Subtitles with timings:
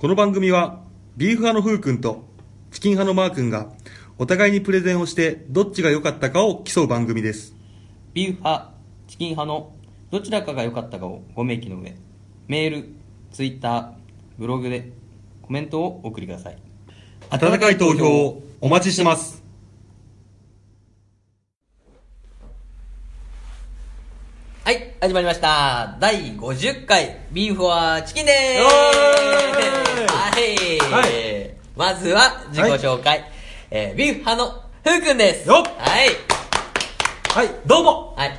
[0.00, 0.84] この番組は
[1.16, 2.22] ビーフ派のふうくんと
[2.70, 3.72] チキン派のマーくんが
[4.16, 7.56] お互いにプレゼンをしてどっちが良かったかを競う番組です
[8.14, 8.74] ビーフ派、
[9.08, 9.72] チキン派の
[10.12, 11.96] どちらかが良かったかをご明記の上、
[12.46, 12.90] メール、
[13.32, 13.90] ツイッター、
[14.38, 14.92] ブログで
[15.42, 16.58] コメントをお送りください。
[17.30, 19.42] 温かい投票をお待ちしてます
[24.68, 25.96] はい、始まりました。
[25.98, 28.66] 第50回、ビーフはチキンでーす
[30.12, 33.24] はい、はいまずは自己紹介。
[33.70, 35.48] えービーフ派のふうくんです。
[35.48, 35.64] はい。
[37.30, 38.38] はいどうもはい。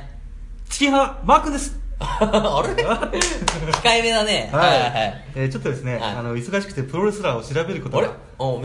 [0.68, 2.74] チキン派マーくんです あれ？
[2.78, 4.50] 控えめだね。
[4.52, 5.24] はい、はいはい。
[5.34, 8.08] えーちょっとですね、はいあの忙しくてプロレスラーを調べることあれ？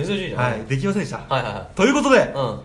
[0.06, 0.52] 珍しいじゃん。
[0.52, 2.22] はいできませんでした、はいはいはということで、い。
[2.22, 2.30] うん。
[2.30, 2.62] ちょっ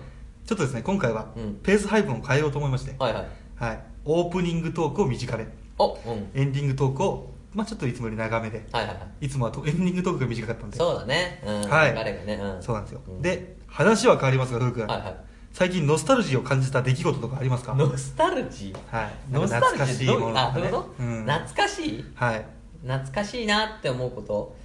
[0.47, 3.25] とですね今回はうんペース配分を変えようと思いまして、はいはい。
[3.59, 5.47] はい、オープニングトークを短め
[5.79, 6.31] お、うん。
[6.35, 9.27] エンディングトークを、まあ、ちょっといつもより長めではいはいはい。
[9.27, 11.43] いつもはとエンディングトークが短かったんでそうだね。
[11.45, 11.71] うん。
[11.71, 12.35] はい流れがね。
[12.35, 12.63] うん。
[12.63, 15.17] そうなんですよ、うんで話は変わりますがふうくん、はいはい。
[15.53, 17.75] 最近ノスタルジーを感じた出来事とかありますか？
[17.75, 18.97] ノスタルジー？
[18.97, 22.05] はいノスタル懐かしいジーどういう、あ、ものとかねそういうことうん懐かしい？
[22.15, 22.47] はい
[22.83, 24.57] 懐かしいなって思うこと。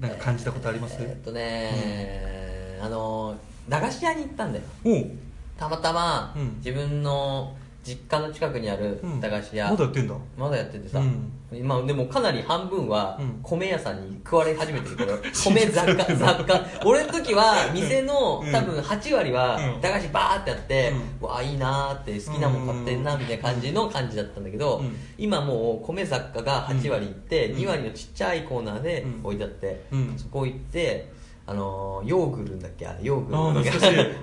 [0.00, 0.96] なんか感じたことあります？
[1.00, 3.36] えーっとね、あの、
[3.68, 4.64] 駄菓子屋に行ったんだよ。
[4.84, 5.10] おう
[5.58, 9.20] たまたまうん、自分の実家の近くにあるうん。
[9.20, 9.68] 駄菓子屋。
[9.70, 10.14] まだやってんだ。
[10.38, 11.32] まだやっててさ、うん。
[11.52, 13.40] 今でもかなり半分はうん。
[13.42, 16.60] 米屋さんに食われ始めてるけど、 信米雑貨雑貨。
[16.84, 18.52] 俺の時は店のうん。
[18.52, 19.80] 多分8割はうん。
[19.80, 24.96] 駄菓子バーってやって、うわあいいなーって好きなもん買ってんなみたいな感じの感じだったんだけど、うん。
[25.18, 27.58] 今もう米雑貨が8割いって、うん。
[27.58, 29.20] 2割のちっちゃいコーナーでうん。
[29.24, 30.14] 置いてあって、うん。
[30.16, 31.10] そこ行って
[31.46, 32.86] あのーヨーグルだっけ？
[32.86, 33.36] あれヨーグル。
[33.36, 34.16] あー懐かし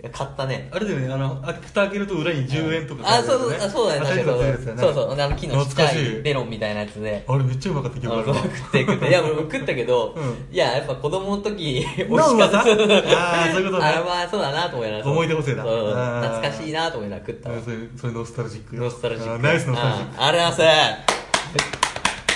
[0.00, 7.24] あれを買ったね、あれだよねあのあ蓋開けると裏に10円とかあ、そうそう、あそうだね、あ確かそうそうそうそう、あの木のちっちゃいメロンみたいなやつで。
[7.26, 9.08] あれめっちゃうまかった記あ憶あるそう食って食って。
[9.08, 10.54] いや、俺も食ったけど、うん。
[10.54, 12.60] いや、やっぱ子供の時、美味しなかった。
[12.60, 13.88] あーそういうことね。
[13.88, 15.10] あまあ、そうだなと思いながら。
[15.10, 15.62] 思い出補正だ。
[15.62, 18.76] 懐かしいなと思いながら食ったそれそれノスタルジック。
[18.76, 19.34] ノスタルジック。
[19.34, 20.22] あナイスノスタルジック。
[20.22, 20.92] あありがとうございま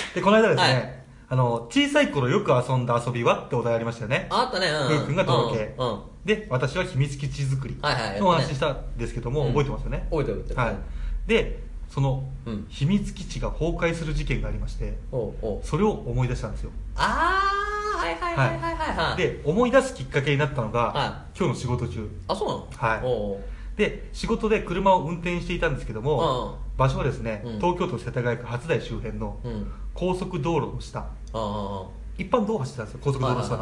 [0.09, 0.15] す。
[0.15, 1.03] でこの間ですね、はい。
[1.29, 3.39] あの小さい頃よく遊んだ遊びは？
[3.45, 4.27] ってお題ありましたよね。
[4.29, 4.97] あったね、うん。
[4.99, 5.75] ふうくんが届け。
[5.77, 5.87] うん。
[5.87, 9.47] うんで私は秘密基地作りはいはいのお話ししたんですけども、うん。
[9.49, 10.67] 覚えてますよね、覚えてる覚えてる。
[10.67, 10.75] はい、
[11.27, 12.65] でそのうん。
[12.69, 14.97] 秘密基地が崩壊する事件がありまして
[15.63, 16.71] それを思い出したんですよ。
[16.95, 18.75] あー、はいはいはいはい。
[18.75, 18.97] はい。
[19.09, 22.09] はい。、で思い出すきっかけになったのが、は今日の仕事中。
[22.27, 22.67] あ、そうなの？
[22.71, 23.01] はい。
[23.03, 23.39] おう
[23.77, 27.55] で仕事で車を運転していたんですけども、場所はですね、うん。
[27.57, 29.71] 東京都世田谷区初台周辺のうん。
[29.95, 30.99] 高速道路の下。
[30.99, 31.85] ああ。
[32.17, 33.43] 一般道路走ってたんですよ高速道路の。
[33.43, 33.57] 下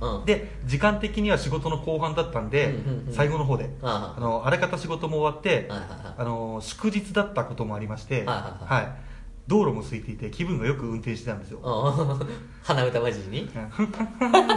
[0.00, 0.24] の。
[0.24, 2.74] で時間的には仕事の後半だったんで、
[3.10, 3.70] 最後の方で。
[3.82, 4.20] ああ。
[4.20, 9.08] のあらかた仕事も終わって、あの祝日だったこともありまして、はい
[9.48, 12.26] 道路も空いていて気分がよく運転してたんですよ、うん
[12.62, 13.40] 鼻歌まじりに？
[13.44, 13.68] うん。
[13.70, 14.48] ふんふんふんってね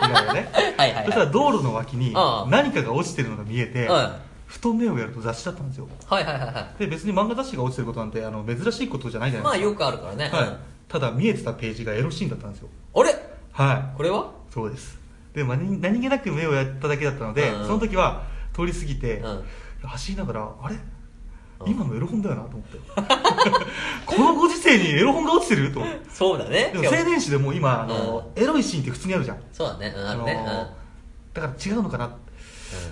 [0.00, 0.50] 言いながらね。
[0.54, 1.04] はいはいはい。
[1.04, 2.50] そしたら道路の脇にああ。
[2.50, 5.88] 何かが落ちてるのが見えて、はふと目をやると雑誌だったんですよ。
[6.06, 10.48] はいはいはいはで別に漫画雑誌が落ちてることなんてあの珍しいことじゃないじゃないですか、よくあるからね、はい。
[10.48, 10.56] うん
[10.88, 12.68] ただ見えてたページがエロシーンだったんですよ。
[12.94, 13.14] あれ？
[13.52, 13.96] はい。
[13.96, 14.32] これは？
[14.50, 14.98] そうです。
[15.34, 17.66] でまあ何何気なく目をやっただけだったので、うん。
[17.66, 19.44] その時は通り過ぎて、うん。
[19.82, 20.76] 走りながらあれ？
[21.60, 21.70] うん。
[21.70, 22.78] 今のエロ本だよなと思って。
[24.06, 26.70] このご時世にエロ本が落ちてるとそうだね。
[26.72, 29.38] でも青年誌でも今あの、エロいシーンって普通にあるじゃん。
[29.52, 29.94] そうだね。
[29.94, 30.44] うんあるね。
[30.46, 30.70] あの
[31.34, 32.16] だから違うのかな。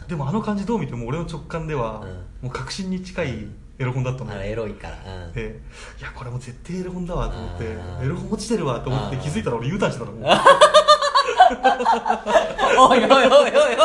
[0.08, 2.04] でもあの感じどう見ても俺の直感では、
[2.42, 3.46] もう確信に近い
[3.78, 4.98] エロ本だったのうんあれエロいから。
[5.26, 5.32] うん。
[5.32, 5.60] で
[6.00, 7.64] いやこれも絶対エロ本だわと思って
[8.04, 10.12] エロ本落ちてるわと思って気づいたら俺 U ターンしてたの
[12.78, 13.76] おいおいおいおいおいおいおいおい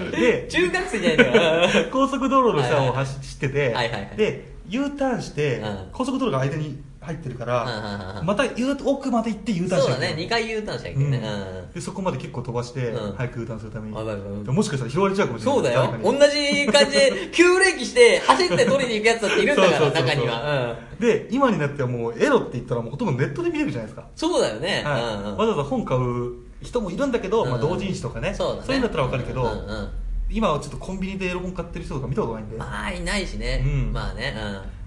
[0.00, 0.20] おいおい。
[0.20, 1.68] で中学生じゃないかよ。
[1.92, 5.88] 高速道路の下を走っててはいはいはいで U ターンして、うん。
[5.92, 8.26] 高速道路が間に入ってるから、うんうんうんうん。
[8.26, 8.44] また
[8.84, 10.14] 奥まで行って U ターンしそうだね。
[10.18, 11.10] 2回 U ターンしなきゃいけうん。
[11.10, 11.28] ないね
[11.74, 13.16] でそこまで結構飛ばして、うん。
[13.16, 13.94] 早く U ターンするために。
[13.94, 15.54] もしかしたら拾われちゃうかもしれない。
[15.56, 15.98] そうだよ。
[16.02, 20.76] 同じ感じで急ブレーキして走って取りに行くやつだっているんだから中には。
[20.92, 20.98] うん。
[21.00, 24.82] で今になってはもうエロって言ったらもうほとんどネットで見れるじゃないですか、そうだよね。
[24.84, 27.60] わざわざ本買う人もいるんだけど、まあ、うん。
[27.60, 28.74] 同人誌とかね,、そうだね。
[28.74, 29.88] いうんだったらわかるけど、うんうん
[30.32, 33.64] 今はちょっとコンビニでエロ本買ってる人とか見たことないんで、まあいないしね。
[33.66, 33.92] うん。
[33.92, 34.32] まあね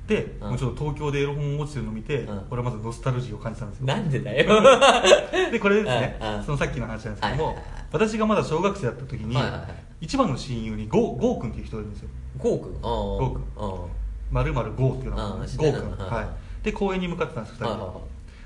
[0.08, 0.50] で、うん。
[0.50, 2.42] もうちょっと東京でエロ本落ちてるのを見て、うん。
[2.50, 3.84] 俺はまずノスタルジーを感じたんですよ。
[3.84, 4.62] うんなんでだよ。
[5.52, 6.44] でこれですね、うんうん。
[6.44, 7.86] そのさっきの話なんですけども、はいはいはい。
[7.92, 9.70] 私がまだ小学生だった時に、はいはいはい。
[10.02, 12.10] 一番の親友にゴーゴー君っていう人がいるんですよ。
[12.38, 13.90] ゴーくんゴゴーくん
[14.32, 16.06] まるまるゴーっていうのがうんゴー君。
[16.06, 16.66] はい。
[16.66, 17.66] で公園に向かってたんです2人。
[17.66, 17.98] で、はいはいはい。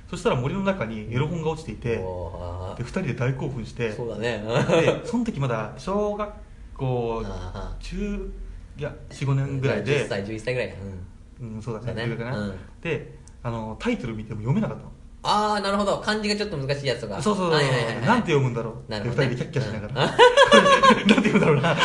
[0.09, 4.41] そしたら森の中にエロ本が落ちていて、おーで2人で大興奮してそうだね。
[4.69, 6.29] でその時まだ小学
[6.77, 8.31] 校あ中
[8.77, 10.75] いや45年ぐらいで10歳11歳ぐらいか
[11.41, 12.07] うん、そうだね。
[12.07, 12.37] だね。
[12.37, 12.55] うん。
[12.81, 14.91] であのタイトル見ても読めなかったの。
[15.23, 15.99] ああなるほど。
[15.99, 18.01] 漢字がちょっと難しいやつとかそうそうそう、はいはいはいはい。
[18.01, 18.91] なんて読むんだろう。
[18.91, 19.27] なるほどね。
[19.27, 21.73] って二人でキャッキャしながら、 なんて読むんだろうな。
[21.73, 21.81] って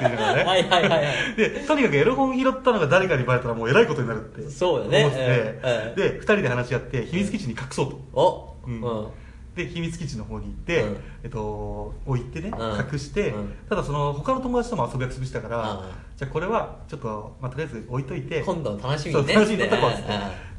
[0.00, 1.36] 言いながらね、はいはいはいはい。
[1.36, 5.04] でとにかくエロ本拾ったのが誰かにバレたらもうえらいことになるってそうだね。
[5.04, 5.88] 思ってて、うん。
[5.88, 5.94] うん。
[5.94, 8.56] で二人で話し合って秘密基地に隠そうと、お。
[8.66, 8.80] うん。
[8.80, 9.06] うん
[9.54, 10.96] で秘密基地の方に行って、うん。
[11.24, 12.92] えっと、置いてね、うん。
[12.92, 13.54] 隠して、うん。
[13.68, 19.66] ただその他の友達とも遊ぶ約束したから、うんじゃあこれはちょっと、まあ、とりあえず置いといて今度楽しみにね楽しみにな。
[19.66, 19.96] ったこうっ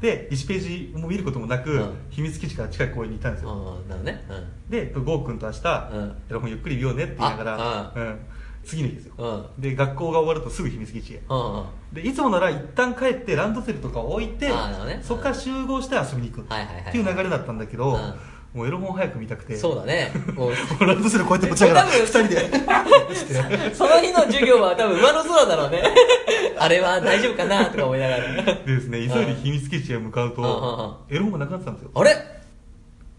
[0.00, 0.26] て。
[0.26, 1.94] で1ページも見ることもなく、うん。
[2.10, 4.22] 秘密基地から近い公園にいたんですよ、うんなるね。
[4.68, 6.48] でゴー君と明日、うん。
[6.48, 8.18] ゆっくり見ようねって言いながら、あうん
[8.64, 9.62] 次の日ですよ、うん。
[9.62, 11.22] で学校が終わるとすぐ秘密基地へ。
[11.28, 11.36] うん。
[11.36, 11.64] うんうん
[11.94, 14.54] でいつもなら一旦帰ってランドセルとか置いて、ね。
[15.00, 18.14] そこから集合して遊びに行くっていう流れだったんだけど、うん
[18.54, 19.56] もうエロ本早く見たくて。
[19.56, 20.12] そうだね。
[20.34, 20.52] もう
[20.86, 23.74] ランドセルこうやって持ちながら多分二人で。
[23.74, 25.82] その日の授業は多分上の空だろうね。
[26.56, 28.42] あれは大丈夫かなとか思いながら。
[28.44, 28.98] でですね。
[29.00, 31.90] 急いで秘密基地へ向かうと、うんエロ本がなくなってたんですよ。
[31.94, 32.16] あれ？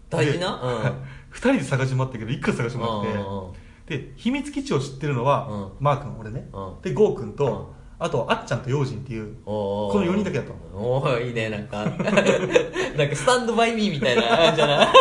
[0.08, 0.82] 大事な？
[0.84, 0.92] で
[1.28, 3.52] 二人で探し回ったけどいくら探し回うんうんっ
[3.86, 5.68] てで秘密基地を知ってるのは、うん。
[5.80, 6.80] マー君俺ね、うん。
[6.82, 10.56] でゴー君と、うんあとあっちゃんとヨウジンっていうこの4人だけだったの。
[10.78, 11.84] おーいいねなんか。
[11.86, 11.94] なん
[13.08, 14.86] かスタンドバイミーみたいな感じだない？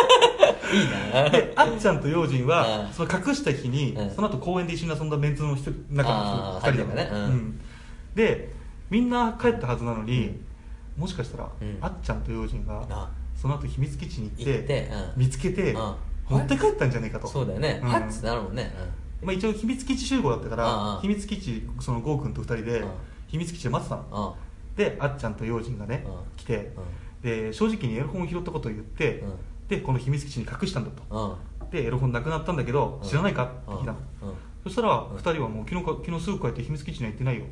[0.86, 1.30] いな。
[1.30, 4.10] であっちゃんとヨウジンは、うんその隠した日に、うん。
[4.12, 7.10] その後公園で一緒に遊んだメンツの一人中のあー二人だね。
[7.12, 7.20] うん。
[7.20, 7.62] うん。
[8.16, 8.54] で
[8.90, 10.40] みんな帰ったはずなのに、
[10.96, 11.78] もしかしたら、うん。
[11.82, 13.10] あっちゃんとヨウジンがあ。
[13.36, 15.96] その後秘密基地に行って見つけて、うん。
[16.30, 17.28] 持って帰ったんじゃねえかと。
[17.28, 17.82] そうだよね。
[17.84, 17.90] うん。
[17.90, 18.74] ハッツなるもんね
[19.26, 22.90] まあ、一応秘密基地集合だったから、秘密基地そのゴー君と二人で、うん。
[23.28, 24.38] 秘密基地で待ってたの、
[24.78, 26.14] であっちゃんとヨウジンがね、うん。
[26.38, 26.72] 来て、
[27.22, 29.34] で正直にエロ本を拾ったことを言って、うん。
[29.68, 31.38] でこの秘密基地に隠したんだと。
[31.62, 31.70] うん。
[31.72, 33.10] でエロ本なくなったんだけど、うん。
[33.10, 33.46] 知らないか？
[33.46, 33.98] って聞いたの、
[34.64, 37.46] そしたら二人はもう昨日か昨日すぐ帰って秘密基地には行ってないよ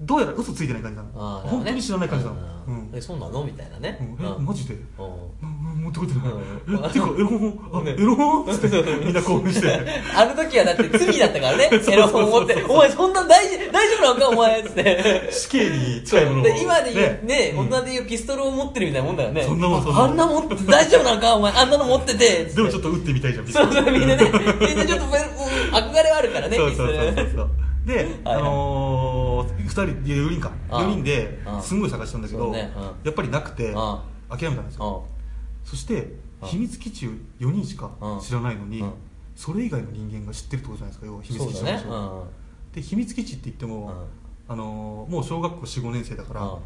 [0.00, 1.08] どうやら嘘ついてない感じなの。
[1.16, 2.76] あー本当に知らない感じなの、ううん。
[2.76, 3.42] んえそうなの？
[3.44, 3.98] みたいなね。
[4.00, 4.24] うん。
[4.24, 4.44] えうん。
[4.46, 4.74] マジで？
[4.74, 5.04] うん。
[5.04, 5.08] う
[5.74, 6.84] ん持ってこいてない、うん。
[6.84, 7.70] えてかエロ本？
[7.72, 8.44] あ、ねエロ本？
[8.44, 9.80] っつってみんな興奮して。
[10.14, 11.70] あの時はだって罪だったからね。
[11.88, 15.28] エロ本持って「お前そんな大事大丈夫なのかお前」っつって。
[15.34, 16.44] 死刑に近いものを。
[16.44, 17.54] で今で言うね。
[17.56, 17.68] うん。
[17.68, 19.42] 大人で言うピストルを持ってるみたいなもんだよね。
[19.42, 20.10] そんなもんそんなもん。
[20.10, 21.34] あんなもん大丈夫なのか？
[21.34, 22.44] お前あんなの持ってて。
[22.44, 24.30] でもちょっと撃ってみたいじゃんそうそうみんなね。
[24.60, 27.14] みんなちょっとうん憧れはあるからねそうそうピストルそう。
[27.16, 27.50] そうそう
[27.88, 30.52] で、はいあのー、2人いや4人か。
[30.68, 30.82] ああ。
[30.82, 32.70] 4人ですんごい探したんだけど、ね。
[32.76, 32.82] うん。
[32.84, 35.06] やっぱりなくてあ諦めたんですよ。
[35.64, 38.92] そしてあ秘密基地を4人しかうん知らないのにうん。
[39.34, 42.26] それ以外の人間が知ってるってことじゃないですか要は秘密基地の場所
[42.74, 43.92] で秘密基地って言っても、
[44.48, 46.58] あのーもう小学校45年生だから、うん。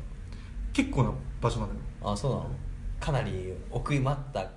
[0.72, 1.78] 結構な場所なのよ。
[2.02, 2.46] あそうなの。
[2.98, 4.50] かなり奥まった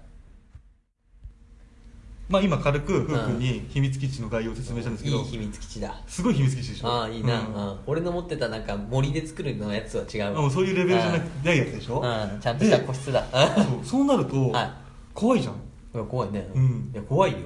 [2.27, 5.95] まあ今軽くふうくんに秘密基地の概要を説明したんですけど、いい秘密基地だ。
[6.07, 6.87] すごい秘密基地でしょ。
[6.87, 7.53] ああいいな、うん。
[7.53, 10.39] うん俺の持ってたなんか森で作るのやつは違うわ。
[10.39, 11.45] あもうそういうレベルじゃなくうん。
[11.45, 12.01] ないやつでしょ。
[12.01, 12.39] うん。
[12.39, 13.23] ちゃんとした個室だ。
[13.31, 14.71] そうそうなると、はい。
[15.13, 15.53] 怖いじゃん。
[15.53, 15.57] い
[15.97, 16.91] や怖いね、うん。
[16.93, 17.37] いや怖いよ。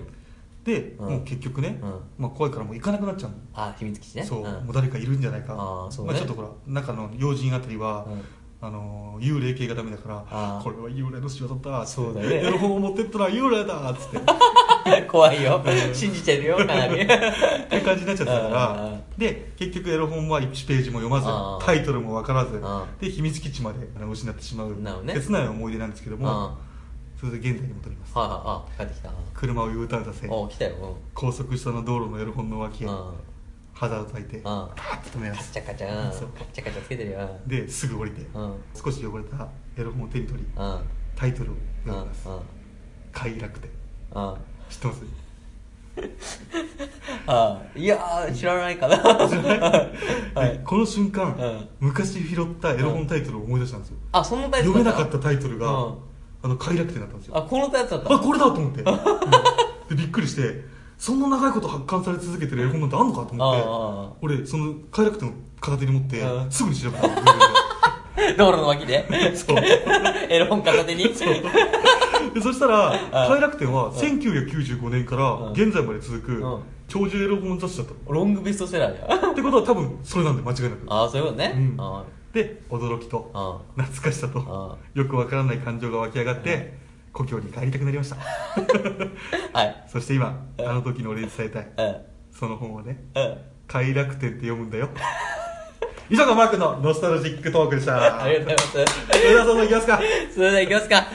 [0.64, 1.10] で、うん。
[1.10, 2.00] もう結局ね、うん。
[2.18, 3.38] まあ、怖いからもう行かなくなっちゃうの。
[3.54, 4.24] あ秘密基地ね。
[4.24, 4.44] そう、ん。
[4.44, 5.56] もう誰かいるんじゃないか。
[5.58, 6.14] あーそうね。
[6.14, 8.22] まあ、ちょっとほら中の要人あたりは、うん。
[8.62, 10.64] あのー幽霊系がダメだからあー。
[10.64, 11.96] これは幽霊の仕業だっつって。
[11.96, 12.36] そうだね。
[12.48, 14.18] エロ本を持ってったら幽霊だっつって。
[14.18, 14.22] っ
[15.08, 15.62] 怖いよ。
[15.94, 23.80] 信じちゃうよかなり ていう感じになっちゃってたかあらーで結局エロ本は1ページも読まずタイトルも分からずあで秘密基地まで
[24.10, 24.76] 失ってしまう。
[25.14, 26.58] 切ない思い出なんですけどもあ
[27.20, 28.18] それで現在に戻ります。
[28.18, 28.40] はいはい。
[28.46, 29.12] あ帰ってきた。
[29.34, 30.96] 車を U ターンさせお来たよ。
[31.14, 32.96] 高速下の道路のエロ本の脇へうん。
[33.74, 34.42] ハザード焚いてん。
[34.42, 35.52] パーッと止めます。
[35.54, 36.10] カチャカチャ。
[36.10, 36.14] カ
[36.54, 37.30] チャカチャつけてるよ。
[37.46, 38.26] ですぐ降りて
[38.74, 40.46] 少し汚れたエロ本を手に取り
[41.16, 42.28] タイトルをうん読みます。
[43.12, 43.70] 快楽天。
[44.16, 44.34] うん
[44.70, 45.02] 知ってます
[47.28, 48.98] あいやー知らないかな。
[48.98, 50.58] はい。
[50.58, 51.88] でこの瞬間、うん。
[51.88, 55.96] 昔拾ったエロ本タイトルを思い出したんですよ、あそのタイプ読めなかったタイトルが、うん。
[56.42, 57.38] あの快楽天だったんですよ。
[57.38, 58.86] あこのやつだったあこれだと思って、うん。
[59.90, 60.64] でびっくりして
[60.98, 66.52] そんな長いこと発刊され続けてるエロ本なんてあんのかと思ってああああ俺その快楽天を片手に持って、うん。
[66.52, 67.14] すぐに調べたの。
[67.16, 67.26] Google
[68.16, 69.06] で道路の脇で。
[69.36, 69.58] そう。
[70.30, 71.14] エロ本片手に
[72.34, 75.52] でそしたらあ快楽天は1995年からうん。
[75.52, 76.60] 現在まで続くうん。
[76.88, 78.00] 長寿エロ本雑誌だったの。
[78.08, 80.78] ロングベストセラーじゃんってことは多分それなんで間違いなく。
[80.88, 81.54] ああそういうことね。
[81.56, 81.76] うん。
[81.80, 86.78] あで驚きとあ懐かしさとあよくわからない感情が湧き上がって
[87.12, 88.18] 故郷に帰りたくなりました。
[89.54, 89.84] はい。
[89.88, 91.96] そして今あの時の俺に伝えたいうん。
[92.32, 93.38] その本をねうん。
[93.68, 94.90] 快楽天って読むんだよ。
[96.10, 98.24] 以上がマークのノスタルジックトークでした。
[98.24, 98.72] ありがとうございます。
[98.72, 98.78] そ
[99.14, 100.00] れではそろそろいきますか。
[100.34, 101.08] それでは行きますか。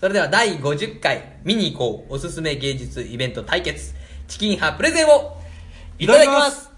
[0.00, 0.08] はい。
[0.08, 3.94] それでは第50回、見に行こう、おすすめ芸術イベント対決、
[4.26, 5.36] チキン派プレゼンを、
[5.98, 6.70] いただきます。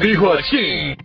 [0.00, 0.96] Big Watching!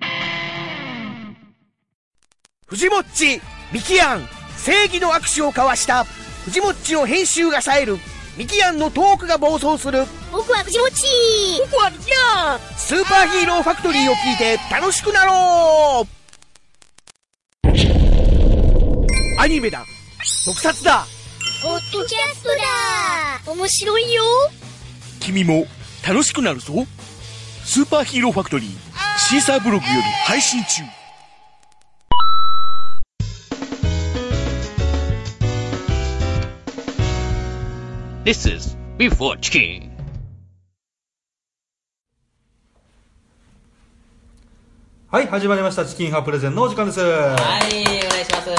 [2.67, 4.27] 藤もっちミキアン
[4.57, 6.03] 正義の握手を交わした
[6.45, 7.97] 藤もっちの編集が冴える
[8.37, 11.03] ミキアンのトークが暴走する僕は藤もち
[11.71, 16.22] 僕はミキアンスーパーヒーローファクトリーを聞いて楽しくなろう
[19.43, 19.85] アニメだ。
[20.45, 21.05] 特撮だ。
[21.61, 22.49] ポッドキャスト
[23.45, 23.51] だ。
[23.53, 24.23] 面白いよ。
[25.19, 25.65] 君も
[26.07, 26.85] 楽しくなるぞ。
[27.65, 28.69] スーパーヒーローファクトリー
[29.17, 30.83] シーサーブログより配信中。
[38.23, 39.92] This is Before Chicken.
[45.13, 45.85] はい、始まりました。
[45.85, 46.99] チキンハープレゼンのお時間です。
[46.99, 48.49] はい、お願いします。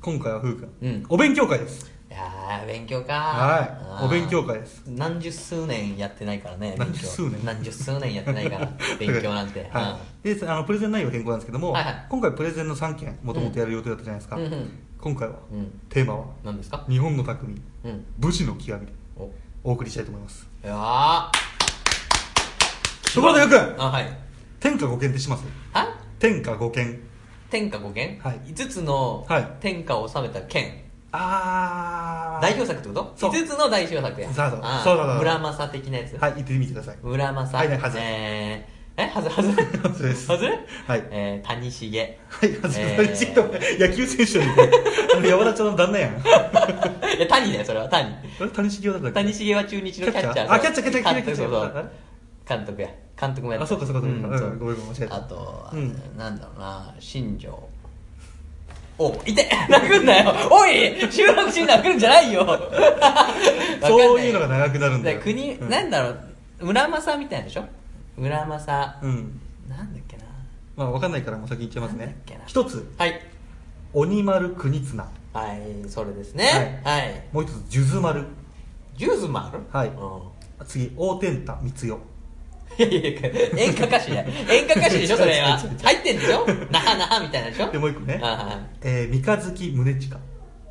[0.00, 1.90] 今回はふうくん、うんお勉強会です。
[2.08, 4.84] いやー、勉強かはいお勉強会です。
[4.86, 6.76] 何十数年やってないからね。
[6.78, 7.44] 勉強何十数年？
[7.44, 9.68] 何十数年やってないから、 勉強なんて。
[9.72, 10.34] はい。
[10.34, 14.36] で、あの、プレゼン内容変更なんですけども、はいはい今回プレゼンの3件、もともとやる予定だったじゃないですか。
[14.36, 16.84] うんうん今回は、うんテーマは、何ですか？
[16.88, 18.04] 日本の匠、うん。
[18.18, 19.30] 武士の極みでお、
[19.64, 20.46] お送りしたいと思います。
[20.62, 21.30] いやー。
[23.14, 24.25] ところでふうくん、あ、はい。
[24.66, 25.44] 天下五剣ってします？
[25.72, 26.98] は天下五剣。
[27.50, 30.82] 天下五剣はい5つのはい天下を治めた剣。
[31.12, 32.42] あー。
[32.42, 33.12] 代表作ってこと？
[33.16, 34.26] そう ?5 つの代表作や。
[34.26, 36.16] そうそうあーそうそうそう村正的なやつ。
[36.20, 36.96] はい、言ってみてください。
[37.00, 37.56] 村正。
[37.56, 39.50] はいはい外れえー、え、はず、はず？
[39.52, 40.44] 外れですはず？
[40.46, 40.50] は
[40.96, 42.18] いえー、谷重。
[42.28, 43.42] はい、はず、えーちょっと
[43.78, 44.52] 野球選手に、
[45.14, 46.10] あの、山田町の旦那やん。
[46.18, 48.08] いや、谷だよ、それは谷。
[48.10, 49.12] あれ谷繁だったっけ？
[49.12, 50.32] 谷重は中日のキャッチャー。
[50.32, 51.90] キャッチャーあキャッチャーキャッチャー監督キャッチャーそうそう
[52.48, 52.88] 監督や。
[53.18, 57.68] 監督もやったあそうかそうかそうかうんそうごめんごめん間違えたあと、うんなんだろうな、新庄。
[58.98, 62.46] お、いて泣くんなよおい収録中に泣くんじゃないよ
[63.82, 66.08] そういうのが長くなるんだよで国、うんなんだろ
[66.60, 67.64] う、村正みたいでしょ？
[68.16, 69.40] 村正、うん。
[69.68, 70.24] なんだっけな。
[70.76, 72.40] まあ、わかんないからもう先言っちゃいますねなんだっけな。
[72.46, 73.20] 一つ、はい。
[73.92, 75.06] 鬼丸国綱。
[75.34, 76.80] はい、それですね。
[76.84, 77.22] はい。
[77.32, 78.24] もう一つ、数珠丸。
[78.96, 81.98] ジューズもあるはいうん次、大天太光代。
[82.78, 84.22] いやいや演歌歌手や。
[84.50, 85.58] 演歌歌手でしょ、 それは。
[85.82, 86.46] 入ってんでしょ？
[86.70, 87.70] なはなはみたいなでしょ？
[87.70, 88.66] で、もう一個ねあ、はい。
[88.82, 90.16] えー、三日月宗近。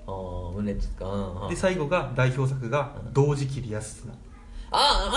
[0.07, 1.05] おー、胸つか。
[1.05, 4.13] うんうんで、最後が、代表作が、同時切り安綱。
[4.71, 5.11] あ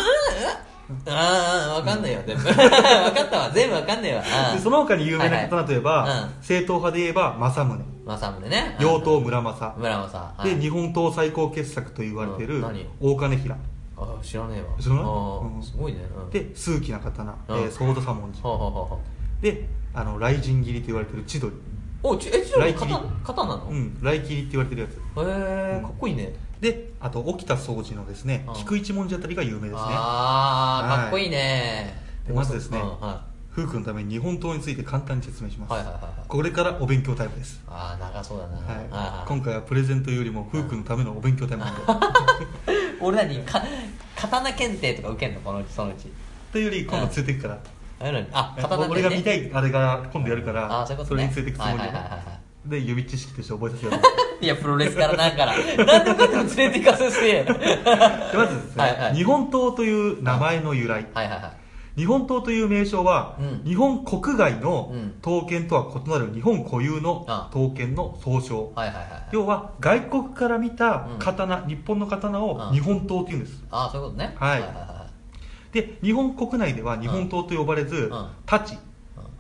[1.07, 2.49] あ、ああ、わかんないよ、全部。
[2.49, 4.23] わかったわ、全部わかんないわ。
[4.55, 7.85] で、その他に有名な刀といえば、はいはいうん正統派で言えば、正宗。
[8.07, 8.77] 政宗ね。
[8.81, 9.75] 妖刀村正。
[9.77, 10.35] 村正。
[10.45, 12.65] で、日本刀最高傑作と言われている
[13.01, 13.57] 大金平。
[14.01, 14.69] あ知らねえわ。
[14.81, 15.05] 知らない？
[15.05, 16.01] あーうんすごいね。
[16.17, 18.41] うん、で、数奇な刀、ソード左文字。
[18.41, 19.01] ほうほうほうほ
[19.41, 21.53] で、あの、雷神切りと言われている千鳥。
[21.53, 21.57] う。
[22.03, 23.71] お、ちえ、ちょっと来切り刀刀なの？
[23.71, 24.93] へうん、雷切りって言われてるやつ。
[25.19, 26.35] え、かっこいいね。
[26.61, 29.79] で、あと、沖田総司のですねうん、菊一文字あたりが有名ですね。
[29.81, 32.03] ああ、はいかっこいいね。
[32.27, 35.73] でまずですねうんはふうくんのために日本刀について簡単に説明します。
[35.73, 37.61] はいはいはいはいこれからお勉強タイムです。
[37.67, 38.57] ああ、長そうだな。
[38.57, 38.89] はい。
[38.91, 41.81] はい今回はプレゼントよりも、ふうくんのためのお勉強タイムなんで。
[43.01, 43.63] 俺らにか
[44.17, 46.09] 刀検定とか受けんのこのうちそのうち。
[46.53, 47.55] というより、今度連れてくから。
[47.55, 51.23] ああいうのにあ刀検定俺が見たいあれが今度やるかあら、あそういうことね。
[51.25, 54.01] れに連れてくつもりではいはいはいはいはで、予備知識として覚えさせようと。
[54.45, 55.55] いやプロレスからなんから。
[55.57, 57.53] なんでもかんでも連れて行かせてで
[58.35, 59.15] まずですね、はいはい。
[59.15, 61.07] 日本刀という名前の由来。
[61.13, 61.68] はいはいはい
[61.99, 63.65] 日本刀という名称は、うん。
[63.65, 65.15] 日本国外のうん。
[65.21, 67.51] 刀剣とは異なる日本固有のあ。
[67.53, 68.73] 刀剣の総称。
[68.77, 71.19] はいはいはい要は外国から見たうん。
[71.19, 72.73] 刀、日本の刀をうん。
[72.73, 73.65] 日本刀っていうんです。
[73.73, 74.37] ああそういうことね。
[74.39, 74.61] はい。
[74.61, 75.07] はいは
[75.73, 78.01] で、日本国内では日本刀と呼ばれず、ん。
[78.47, 78.81] 太刀、うん。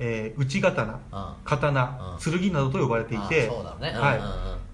[0.01, 1.33] えー内刀、うん。
[1.45, 3.49] 刀、剣などと呼ばれていて、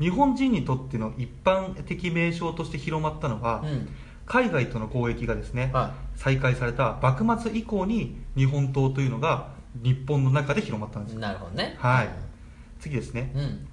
[0.01, 3.89] 日本人にとっての一般的名称として広まったのは、うん。
[4.27, 9.49] 海外との交易がですね、は再開された幕末以降に日本刀というのが
[9.83, 11.19] 日本の中で広まったんです。
[11.19, 11.77] なるほどね。
[11.79, 12.09] はい。
[12.81, 13.67] 次ですね、うん。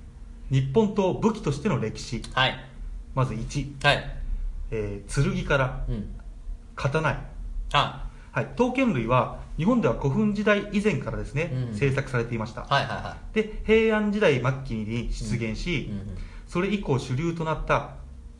[0.49, 2.21] 日本刀武器としての歴史。
[2.33, 2.55] はい。
[3.13, 4.03] まず1、はい。
[4.71, 6.15] えー剣からうん。
[6.75, 7.17] 刀へ。
[7.73, 8.07] あ。
[8.31, 11.75] はい、刀剣類は日本では古墳時代以前からですね、うん。
[11.75, 12.61] 制作されていました。
[12.61, 16.17] はいはいはで、平安時代末期に出現し、いうんうん。
[16.47, 17.91] それ以降主流となった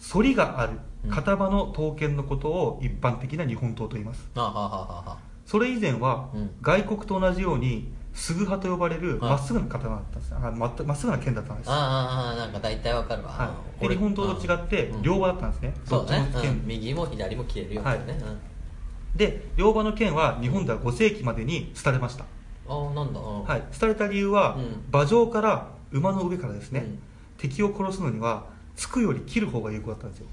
[0.01, 0.79] 反りがある
[1.10, 4.29] 片刃の刀剣のことを一般的な日本刀と言います。
[4.36, 5.17] あはははは。
[5.46, 6.51] それ以前は、うん。
[6.62, 9.29] 外国と同じように、すぐ刃と呼ばれるはい。
[9.31, 10.36] まっすぐな刀だったんです。
[10.36, 11.70] あまっまっすぐな剣だったんです。
[11.70, 13.53] はああああなんか大体わかるわ。
[13.79, 15.01] い、で日本刀と違ってうん。
[15.01, 15.74] 両刃だったんですね。
[15.86, 16.29] そうだね。
[16.31, 16.51] どっちの剣。
[16.51, 16.67] うん。
[16.67, 18.22] 右も左も切れるようにね。
[18.22, 19.17] うん。
[19.17, 22.25] で、両刃の剣は日本では5世紀までに廃れました。
[22.67, 23.20] ああなんだ。
[23.20, 23.43] うん。
[23.43, 24.84] はい、廃れた理由は、うん。
[24.91, 27.00] 馬上から馬の上からですね、うん。
[27.38, 30.27] 敵を殺すのには突くより切る方が有効だったんですよ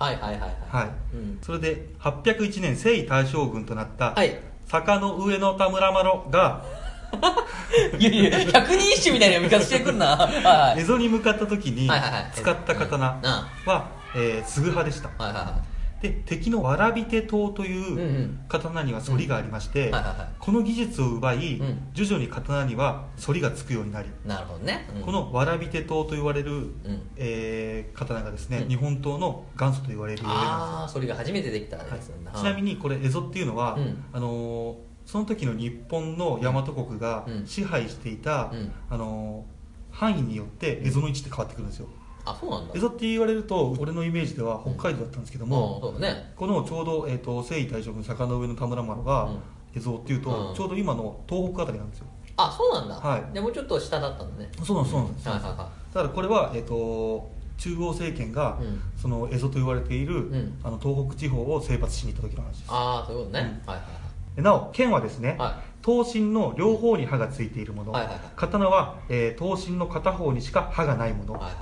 [0.00, 1.38] はいはいはいはい、うん。
[1.42, 4.40] それで801年征夷大将軍となった、はい。
[4.66, 6.64] 坂の上の田村麻呂が
[7.98, 10.16] いやいや百人一首みたいな読み方してくんな。
[10.16, 10.80] はいはい。
[10.80, 12.32] 蝦夷に向かった時にはいはいはい。
[12.34, 13.20] 使った刀
[13.66, 15.10] は、えー、すぐ派でした。
[15.22, 15.69] はいはいは
[16.00, 18.40] で敵のわらび手刀というんううん。
[18.48, 19.92] 刀には反りがありまして、
[20.38, 21.88] この技術を奪い、うん。
[21.92, 25.02] 徐々に刀には反りがつくようになり、いなるほどね、うん。
[25.02, 26.74] このわらび手刀と言われる、ん。
[27.16, 28.68] えー刀がですね、うん。
[28.68, 32.40] 日本刀の元祖と言われるようになりあまあそれが初めてできたやす、つなんだ、はい。
[32.40, 34.04] ちなみにこれ蝦夷っていうのは、うん。
[34.12, 34.76] あのー
[35.06, 37.46] その時の日本の大和国がうん。
[37.46, 38.72] 支配していた、うん。
[38.88, 39.60] あのー
[39.92, 41.88] 範囲によって蝦夷の位置って変わってくるんですよ
[42.24, 42.74] あそうなんだ。
[42.74, 45.80] 蝦夷って言われると俺のイメージでは北海道だったんですけども、うん。
[45.92, 46.32] そうだね。
[46.36, 49.80] このちょうど、えー、と征夷大将軍坂上の田村麻呂がうん。
[49.80, 50.54] 蝦夷っていうと、うん。
[50.54, 52.06] ちょうど今の東北あたりなんですよ。
[52.36, 53.34] あそうなんだ、はい。
[53.34, 54.50] でもうちょっと下だったんだね。
[54.62, 58.80] そうなんですそうなんです、だからこれは、えー、と中央政権が、うん。
[58.96, 60.60] その蝦夷と言われている、ん。
[60.62, 62.64] あの東北地方を征伐しに行った時の話です。
[62.68, 63.70] ああそういうことね、うん。
[63.70, 63.98] はいはいは
[64.34, 64.36] い。
[64.36, 68.22] でなお剣はですね、は刀身の両方に刃がついているもの、はいはいはい。
[68.36, 71.52] 刀は、えー刀身の片方にしか刃がないもの、はいはい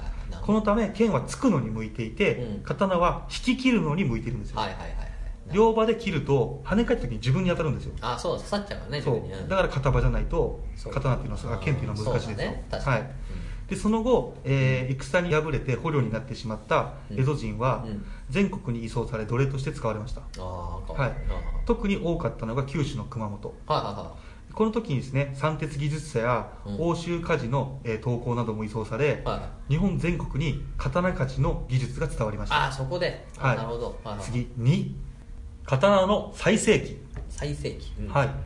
[0.49, 2.63] このため剣は突くのに向いていて、うん。
[2.63, 5.09] 刀は引き切るのに向いているんですよ、どはいはいはいはい。
[5.53, 7.93] 両刃で切ると跳ね返った時に自分に当たるんですよ。
[8.01, 9.45] あそう刺さっちゃうからねそう自分にう。
[9.45, 10.93] んだから片刃じゃないとそう。
[10.95, 12.65] 刀っていうのはあー剣っていうのは難しいですよ、そうだね。
[12.71, 13.11] 確かにはい、
[13.69, 18.05] でその後、えー戦に敗れて捕虜になってしまったうん蝦夷人はうん。
[18.31, 21.13] 全国に移送され奴隷として使われました、ああかはいい。
[21.67, 23.49] 特に多かったのが九州の熊本。
[23.67, 24.17] はいはいは
[24.59, 26.77] この時にですね三鉄技術者やうん。
[26.81, 29.73] 欧州火事の、えー投稿なども移送され、いはい。
[29.73, 32.57] 日本全国に刀鍛冶の技術が伝わりました。
[32.57, 33.57] ああそこで、あはい。
[33.57, 34.95] なるほど、はいはい、次2
[35.65, 38.09] 刀の最盛期最盛期、うん。
[38.09, 38.27] はい。
[38.27, 38.37] はい。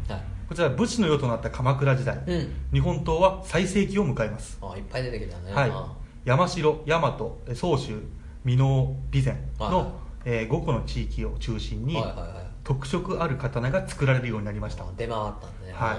[0.50, 2.54] こちら武士の世となった鎌倉時代、うん。
[2.74, 4.58] 日本刀は最盛期を迎えます。
[4.60, 5.54] あいっぱい出てきたね。
[5.54, 5.70] はい。
[5.72, 5.94] あ、
[6.26, 8.02] 山城、大和、え宋州、
[8.44, 9.86] 箕面、備前の、はい。
[10.26, 12.52] えー5個の地域を中心に、はいはいはい。
[12.64, 15.96] 特色ある刀が作られるようになりました、あ出回ったんはい、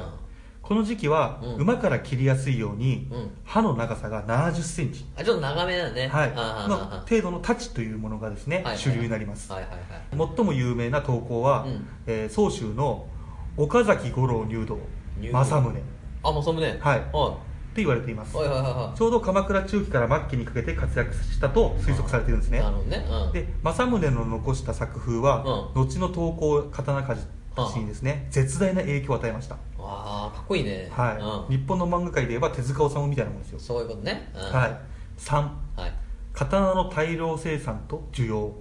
[0.62, 1.56] この時期は、うん。
[1.56, 3.32] 馬から切りやすいように、うん。
[3.43, 6.08] 刃の長さが7 0センチ、あちょっと長めだね。
[6.08, 11.88] はい、あのああ程度の太刀というものがですね、はいはい主流になります、はいはいはい最も有名な刀工は、うん。
[12.08, 13.08] えー宋州の
[13.56, 14.80] 岡崎五郎入道
[15.19, 15.82] 入道正宗。
[16.24, 17.00] あもうそむねはい。
[17.12, 17.38] は
[17.74, 18.36] と言われています。
[18.38, 22.60] いはいはいはちょうど鎌倉中期から末期にかけて活躍したと推測されているんですね。
[22.60, 23.06] いなるほどね。
[23.26, 23.32] うん。
[23.34, 27.22] で政宗の残した作風は、う後の刀工刀鍛冶
[27.56, 30.89] たちにですね、絶大な影響を与えました、ああかっこいいね。
[30.92, 31.52] はい。
[31.52, 31.58] うん。
[31.58, 34.32] 日本の漫画界で言えば手塚治虫みたいなもんですよ、そういうことね。
[34.36, 34.42] うん。
[34.42, 34.78] はい、
[35.18, 35.36] 3
[35.76, 35.94] はい。
[36.34, 38.54] 刀の大量生産と需要。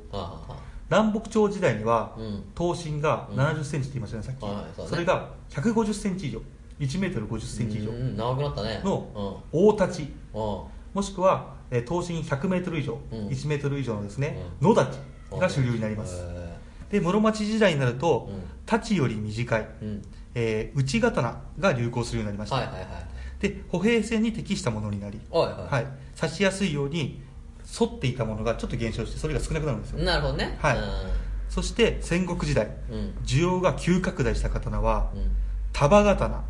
[0.91, 2.45] 南北朝時代には、うん。
[2.55, 3.39] 刀身がうん。
[3.39, 6.41] 7 0センチって言いましたねさっき、はいそれが1 5 0センチ以上。
[6.81, 7.91] 1メートル5 0センチ以上。
[7.91, 8.81] うん長くなったね。
[8.85, 10.05] の大太刀。
[10.35, 10.65] うん。
[10.65, 13.29] うんもしくは、えー、刀身100メートル以上、うん。
[13.29, 14.87] 1メートル以上のですね、う野太
[15.31, 16.42] 刀が主流になります、へ
[16.93, 18.43] で室町時代になると、うん。
[18.65, 19.69] 太刀より短い、
[20.35, 22.87] えー内刀が流行するようになりました、はいはいはい。
[23.41, 25.73] で歩兵戦に適したものになり、はいはい。
[25.73, 25.87] はい、
[26.19, 27.21] 刺しやすいように
[27.77, 30.57] 反っていたものがちょっと減少してそれが少なくなるんですよ、なるほどね。
[30.61, 30.79] はい。
[30.79, 30.85] うん。
[31.49, 33.15] そして戦国時代うん。
[33.25, 35.31] 需要が急拡大した刀は、うん。
[35.73, 36.45] 束刀。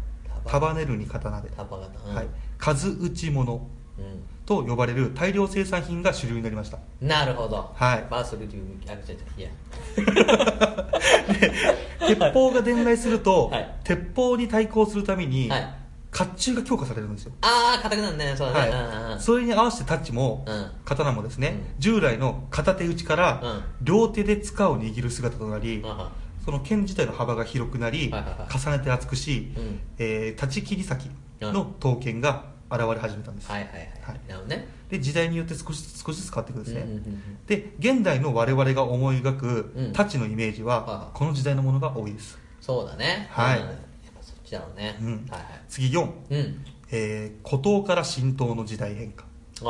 [0.45, 0.51] 束。
[0.51, 2.15] 束ねるに刀で、束型うん。
[2.15, 2.27] はい、
[2.59, 3.69] 数打ち物。
[3.99, 4.03] う
[4.45, 6.79] と呼ばれる大量生産品が主流になりました。
[6.79, 7.73] んなるほど。
[7.75, 8.07] はい。
[8.11, 9.51] バースルデューあ違う違ういや。
[12.07, 13.75] 鉄砲が伝来すると、はい。
[13.85, 15.75] 鉄砲に対抗するために、はい。
[16.13, 18.71] 甲冑が強化されるんですよ、ああ硬くなるねそうだね。
[18.71, 20.71] はい、それに合わせてタッチも、うん。
[20.85, 21.81] 刀もですね、うん。
[21.81, 23.63] 従来の片手打ちから、うん。
[23.81, 25.83] 両手で塚を握る姿となり、
[26.45, 28.59] その剣自体の幅が広くなり、はいはいはい。
[28.59, 29.81] 重ねて厚くし、うん。
[29.99, 31.09] えー立ち切り先
[31.41, 32.45] の刀剣が
[32.77, 33.81] 現れ始めたんです、はいはいはい。
[34.03, 34.21] はい。
[34.29, 34.67] なるほどね。
[34.91, 37.47] で時代によって少し少しずつ変わっていくんですね、うんうんうんうん。
[37.47, 39.87] で現代の我々が思い描くうん。
[39.89, 42.39] 太刀のイメージは、この時代のものが多いです。
[42.61, 43.29] そうだね。
[43.31, 43.61] はい。
[43.61, 43.67] うん。
[43.67, 43.77] やっ
[44.15, 44.97] ぱそっちだろうね。
[45.01, 45.07] うん。
[45.09, 45.43] はいはい。
[45.69, 46.65] 次4、うん。
[46.91, 49.25] えー古刀から神刀の時代変化。
[49.65, 49.69] あ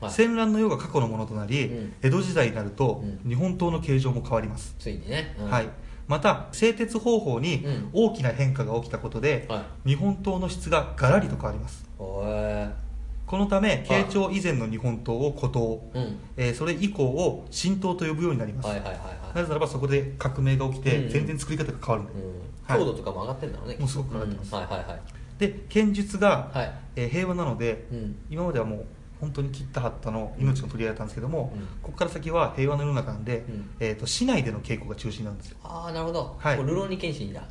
[0.00, 0.04] あ。
[0.04, 0.12] はい。
[0.12, 1.92] 戦乱の世が過去のものとなり、うん。
[2.02, 3.28] 江戸時代になると、うん。
[3.28, 5.34] 日本刀の形状も変わります、ついにね。
[5.38, 5.50] うん。
[5.50, 5.68] はい、
[6.10, 7.90] また製鉄方法にうん。
[7.92, 11.88] 大きな変化が起きたことで、は日本刀の質がガラリと変わります。
[11.96, 16.18] このため慶長以前の日本刀を古刀、うん。
[16.36, 19.36] えーそれ以降を神刀と呼ぶようになります、はいはいはいはい。
[19.36, 22.30] なぜならばそこで革命が起きて、うん全然作り方が変わるんで、うん。
[22.64, 22.78] はい。
[22.80, 24.52] 強度とかも上がってんだろうねもうすごく上がってます。
[24.52, 24.58] うん。
[24.58, 25.00] はいはいはい。
[25.38, 26.72] で剣術が、はい。
[26.96, 28.16] えー平和なので、うん。
[28.28, 28.84] 今まではもう
[29.20, 31.60] 本当に切ったはったの命の取り合いだったんですけども、うん。
[31.82, 33.70] ここから先は平和の世の中なんで、うん。
[33.80, 35.58] えー、と市内での稽古が中心なんですよ。
[35.62, 36.36] ああなるほど。
[36.38, 36.56] はい。
[36.56, 37.42] ルローニケンシンだ。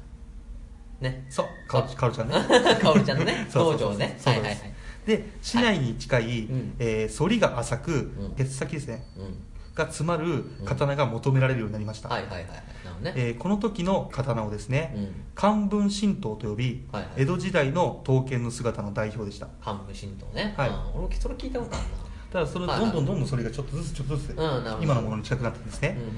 [1.02, 1.26] ね。
[1.30, 1.46] そう。
[1.68, 2.36] かおるかおるちゃんね。
[2.82, 3.48] かおるちゃんのね。
[3.52, 4.20] そうそうそう道場ね。
[4.26, 4.58] はいはいはい。
[5.06, 6.74] で市内に近い、うん。
[6.80, 8.34] えー反りが浅く、ん。
[8.36, 9.06] 鉄先ですね。
[9.18, 9.49] うん
[9.80, 12.50] が詰まる刀が求められるようになりました、はいはいはいはい。
[12.50, 12.64] なる
[12.94, 15.16] ほどね、えーこの時の刀をですね、うん。
[15.34, 17.12] 漢文神刀と呼び、はいはい。
[17.18, 19.48] 江戸時代の刀剣の姿の代表でした。
[19.60, 20.70] 半分神道ね、はい。
[20.70, 21.86] うん俺もそれ聞いたことある
[22.32, 22.80] ただそれはい。
[22.80, 24.84] どんどんどんどんそれがちょっとずつちょっとずつうんなるほど。
[24.84, 26.16] 今のものに近くなってるんですね、なうんうんうん。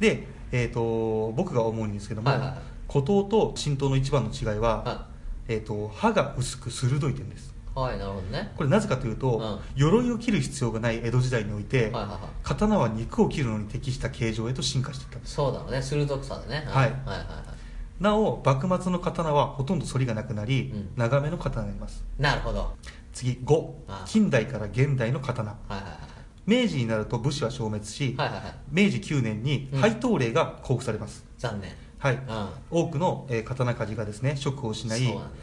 [0.00, 2.58] で、えー、と僕が思うんですけども、はいはいはい。
[2.88, 5.06] 古刀と神刀の一番の違いは、は
[5.48, 8.52] えー、と刃が薄く鋭い点ですはいなるほどね。
[8.56, 9.58] これなぜかというと、うん。
[9.74, 12.18] 鎧を切る必要がない江戸時代において、はいはいはい。
[12.42, 15.34] 刀は肉を切るのに適した形状へと進化していったんです。
[15.34, 15.80] そうだろうね。
[15.80, 16.64] 鋭くさでね。
[16.66, 16.74] うん。
[16.74, 16.90] はい。
[16.90, 18.02] はいはいはい。
[18.02, 20.90] なお幕末の刀はほとんど反りがなくなり、うん。
[20.96, 22.04] 長めの刀になります。
[22.18, 22.58] なるほど。
[22.58, 22.72] は
[23.12, 25.50] 次5あ近代から現代の刀。
[25.50, 26.12] いはいはい
[26.44, 28.54] 明治になると武士は消滅し、はいはいはい。
[28.70, 29.80] 明治9年にうん。
[29.80, 31.70] 配当令が交付されます、残念
[32.02, 32.48] はい、うん。
[32.82, 35.00] 多くの、えー刀鍛冶がですね職を失い、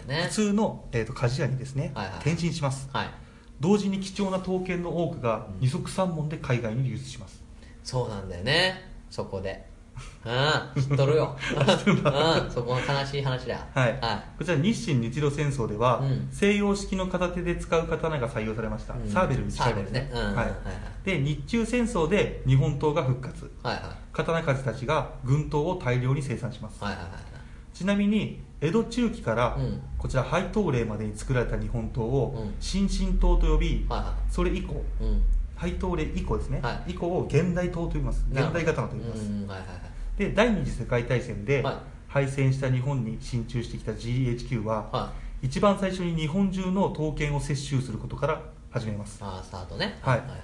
[0.08, 0.24] ね。
[0.28, 2.16] 普通の、えー、と鍛冶屋にですね、はいはい。
[2.18, 2.90] 転身します。
[2.92, 3.10] はい。
[3.62, 7.42] 同時に貴重な刀剣の多くが二足三門で海外に流出します。
[7.82, 8.92] そうなんだよね。
[9.10, 9.69] そこで
[10.26, 11.36] うん知っとるよ。
[11.56, 13.54] うんそこの悲しい話だ。
[13.54, 16.28] よはい、はこちら日清日露戦争では、うん。
[16.32, 19.10] 西洋式の片手で使う刀が採用されました、うん。
[19.10, 20.12] サーベルに近いサーベルね。
[20.14, 20.20] うん。
[20.20, 20.34] はい。
[20.34, 20.54] はいはい
[21.06, 23.50] で日中戦争で日本刀が復活。
[23.64, 23.84] はいはい。
[24.12, 27.12] 刀鍛冶たちが軍刀を大量に生産します、はいはいはい
[27.74, 29.82] ちなみに江戸中期から、うん。
[29.98, 32.56] こちら配当令までに作られた日本刀を、うん。
[32.60, 35.24] 新進刀と呼び、はいはそれ以降いうん。
[35.56, 36.92] 配当令以降ですね、はい。
[36.92, 38.26] 以降を現代刀と呼びます。
[38.30, 39.48] 現代刀と呼びます、うん。
[39.48, 39.89] はいはいはい
[40.20, 41.76] で第二次世界大戦で、はい。
[42.10, 49.20] 敗戦した日本に進駐してきた GHQ は、は一番最初に日本中の刀剣を接収することから始めます。
[49.22, 49.98] ああスタートね。
[50.02, 50.20] はい。
[50.20, 50.40] はいはい。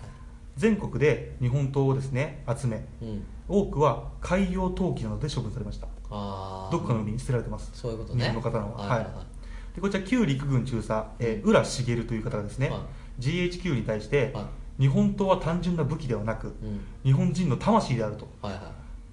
[0.55, 3.23] 全国で日本刀をですね集めうん。
[3.49, 5.87] 多くは海洋陶器などで処分されました。
[6.09, 7.71] ああどっかの海に捨てられてます。
[7.73, 8.23] そういうことね。
[8.23, 9.75] 日本の方のは、はいはい。
[9.75, 12.77] でこちら旧陸軍中佐、えー浦茂という方がですね、は
[13.19, 13.21] い。
[13.21, 14.47] GHQ に対して、は
[14.79, 16.79] 日本刀は単純な武器ではなく、うん。
[17.03, 18.27] 日本人の魂であると。
[18.41, 18.63] はいはい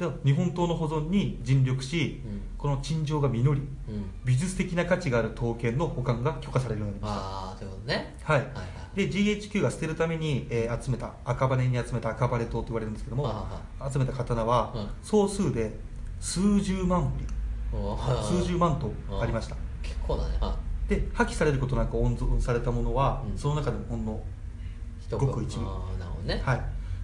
[0.02, 2.40] で日本刀の保存に尽力し、うん。
[2.58, 3.66] この陳情が実りうん。
[4.24, 8.14] 美術的な価値がある刀剣の保管が許可されるようになりまああそういうことね。
[8.18, 8.42] した、はい。
[8.42, 8.62] はいは
[8.94, 8.96] い。
[8.96, 13.62] で GHQ が捨てるために、えー集めた赤羽に集めた赤羽刀と言われるんですけども、は
[13.92, 14.88] 集めた刀は、うん。
[15.02, 15.78] 総数で
[16.20, 17.26] 数十万振り。
[17.72, 19.56] 数十万刀ありました。
[19.82, 20.36] 結構だね。
[20.40, 20.56] は
[20.88, 23.38] で破棄されることなく温存されたものは、うん。
[23.38, 24.22] その中でもほんの
[25.10, 25.66] いごく一部。
[25.66, 26.42] ああなるほどね。
[26.44, 26.62] はい、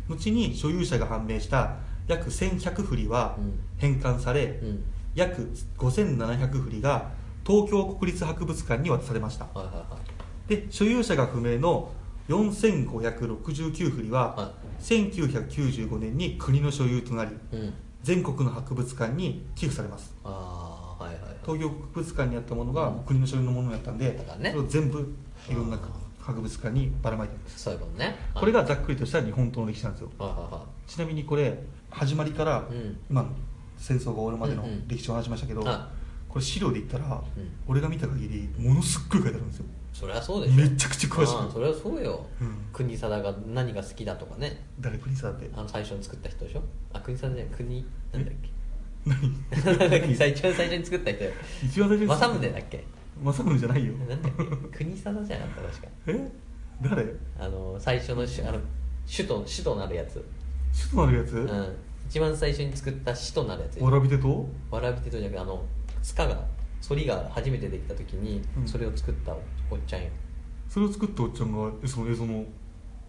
[0.09, 1.77] 後に所有者が判明した
[2.09, 3.61] 約1100振りはうん。
[3.79, 4.85] 返還され、うん。
[5.15, 7.11] 約5700振りが
[7.47, 9.45] 東京国立博物館に渡されました。
[9.55, 9.99] はいはいは
[10.49, 10.49] い。
[10.49, 11.93] で所有者が不明の
[12.29, 17.75] 4569振りは、は1995年に国の所有となりうん。
[18.03, 20.15] 全国の博物館に寄付されます。
[20.25, 21.37] ああはいはいはい。
[21.43, 22.99] 東京国物館にあったものがうん。
[23.01, 24.51] 国の所有のものだったんで、ね。
[24.51, 25.15] それを全部
[25.49, 25.79] いろんな
[26.21, 27.61] 博物館にばらまいてるんです。
[27.61, 28.17] そういうことね。
[28.35, 30.11] これがざっくりとした日本刀の歴史なんですよ。
[30.19, 31.59] はいはいはちなみにこれ
[31.91, 32.97] 始まりからうん。
[33.11, 33.29] 今の
[33.77, 35.89] 戦争が終わるまでの歴史を話しましたけど、は
[36.29, 37.23] これ資料で言ったら、ん。
[37.67, 39.65] 俺が見た限りものすっごい書いてあるんですよ。
[39.65, 40.55] いそりゃそうでしょ。
[40.57, 41.53] めちゃくちゃ詳しく。
[41.53, 42.27] それはそうよ。
[42.41, 42.57] うん。
[42.73, 44.65] 国定が何が好きだとかね。
[44.81, 45.51] 誰国さんって？
[45.55, 46.63] あの最初に作った人でしょ？
[46.93, 48.51] あ国定じゃない国なんだっけ？
[49.07, 50.15] 何？
[50.15, 51.25] 最初最初に作った人
[51.65, 52.85] 一番最初に政宗だっけ？
[53.25, 53.93] 正宗じゃないよ。
[53.95, 54.31] なんだっけ？
[54.85, 55.89] 国定じゃなかった確か。
[56.07, 56.31] え？
[56.83, 57.07] 誰？
[57.41, 58.59] あの最初のしあの
[59.11, 60.23] 首都首都なるやつ
[60.73, 61.77] 首都なるやつ、うん。
[62.09, 64.49] 一番最初に作った首都なるやつわらび手と？
[64.71, 65.63] わらび手とじゃなくてあの
[66.03, 66.39] 塚が
[66.87, 68.69] 反りが初めてできた時に、うん。
[68.69, 69.33] それを作った
[69.71, 70.09] おっちゃんよ。
[70.69, 72.45] それを作ったおっちゃんがその蝦夷の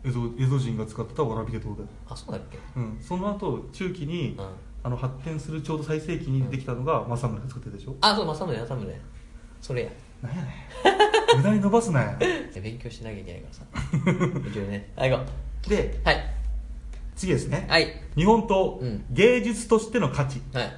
[0.03, 2.57] 蝦夷蝦夷人が使ってたわらび手刀だよ、あそうだっけ？
[2.77, 4.45] うん、その後中期に、うん。
[4.81, 7.95] あの発展するちょうど最盛期にできたのが政宗が作ってるでしょ？
[7.99, 9.01] あそう政宗政宗
[9.59, 9.89] それや。
[10.21, 10.47] なんやね
[11.35, 11.37] ん。
[11.37, 12.17] 無駄に伸ばすな や
[12.61, 13.65] 勉強しなきゃいけないからさ。
[14.49, 14.89] 一応ね。
[14.95, 15.25] はい行こ
[15.67, 16.28] でうはい
[17.19, 18.01] 次ですね、はい。
[18.15, 19.05] 日本刀、うん。
[19.11, 20.41] 芸術としての価値。
[20.53, 20.73] はい。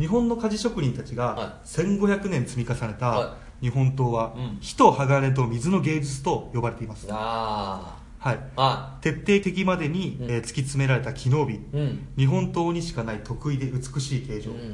[0.00, 4.58] 日本の鍛冶職人たちはが1500年積み重ねはた日本刀は、うん。
[4.60, 10.30] 火と鋼と水の芸術と呼ばれています、あはい、あ徹底的までに、うん。
[10.30, 12.08] えー突き詰められた機能美、うん。
[12.16, 14.64] 日本刀にしかない得意で美しい形状、うんうん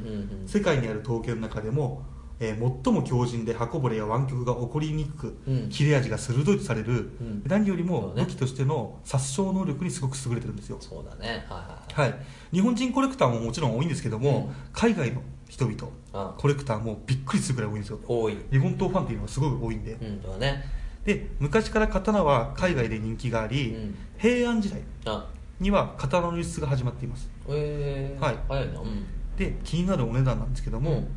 [0.41, 0.47] うん。
[0.47, 2.07] 世界にある刀剣の中でも、
[2.39, 5.69] えー最も強靭で刃こぼれや湾曲が起こりにくく、うん。
[5.69, 7.43] 切れ味が鋭いとされる、ん。
[7.45, 10.77] 何よりも武器としての殺傷能力にすごく優れてるんですよ。
[10.79, 11.45] そうだね。
[11.49, 11.55] は
[11.97, 12.19] いはいはい、
[12.51, 14.55] 日本人コレクターももちろん多いんですけども、うん。
[14.71, 17.99] 海外の人々あコレクターもびっくりするくらい多いんですよ。
[18.07, 18.37] 多い。
[18.51, 20.63] 日本刀ファンっていうのがすごい多いんで、うんそうだね。
[21.05, 23.95] で昔から刀は海外で人気があり、うん。
[24.17, 25.27] 平安時代あ。
[25.59, 27.29] には刀の輸出が始まっています。
[27.49, 28.37] えー、はい。
[28.47, 28.79] 早いな。
[28.81, 29.05] うん。
[29.37, 31.07] で気になるお値段なんですけども、うん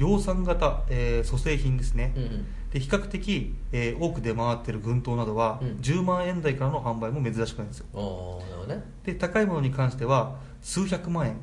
[0.00, 2.46] 量産型、えー、粗製品ですね、うんうん。
[2.70, 5.68] で比較的、えー多く出回っている軍刀などは、うん。
[5.80, 8.40] 10万円台からの販売も珍しくないんですよ。
[8.66, 8.82] ね。
[9.04, 11.36] で高いものに関しては数百万円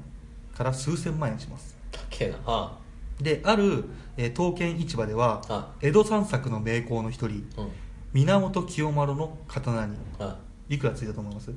[0.56, 1.78] から数千万円します。
[1.92, 2.52] 高えな。
[2.52, 2.78] は
[3.22, 3.86] である、
[4.18, 7.70] えー刀剣市場ではは江戸三作の名工の一人うん。
[8.14, 10.38] 源清丸の刀には
[10.70, 11.52] いくらついたと思います？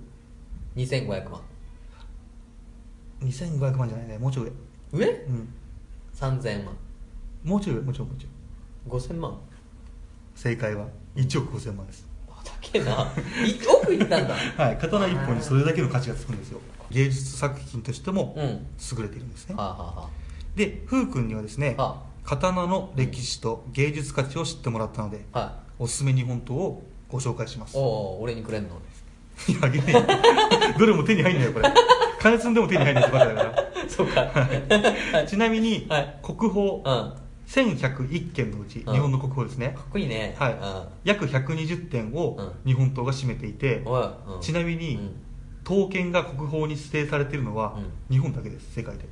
[0.76, 1.40] い2500万。
[3.22, 4.18] 2500万じゃないね。
[4.18, 4.52] もうちょい
[4.92, 5.06] 上。
[5.06, 5.10] 上？
[5.28, 5.48] うん。
[6.14, 6.76] 3000万
[7.44, 9.00] もうちょい上もうちょいもうちょい。
[9.00, 9.38] 5000万？
[10.34, 12.06] 正解は1億5000万です。
[12.28, 12.90] あ高えな。
[13.46, 14.34] い 奥行ったんだ。
[14.34, 16.60] はい刀1本にそれだけの価値がつくんですよ。
[16.90, 18.44] 芸術作品としてもうん。
[18.44, 20.08] 優れているんですね、はあ、はあは
[20.56, 25.50] で風君にはですねは刀の歴史と芸術価値を知ってもらったのであ、はい。
[25.80, 27.76] おすすめ日本刀をご紹介します。
[27.76, 28.70] おお俺にくれんの？
[29.48, 30.02] いやあげねえよ
[30.78, 31.72] どれも手に入んないよこれ。
[32.20, 33.54] 金積んでも手に入んないってバカだか
[33.88, 34.20] そうか。
[35.12, 36.18] らちなみに、はい。
[36.22, 36.82] 国宝うん。
[36.82, 37.16] か
[37.50, 38.94] 1101件のうち、うん。
[38.94, 39.74] 日本の国宝ですね。
[39.76, 40.36] っこいいね。
[40.38, 40.84] はい、うん。
[41.04, 42.52] 約120点をうん。
[42.64, 44.02] 日本刀が占めていて、おい、
[44.34, 44.40] うん。
[44.40, 45.16] ちなみに、うん。
[45.64, 48.14] 刀剣が国宝に指定されているのは、うん。
[48.14, 49.04] 日本だけです世界で。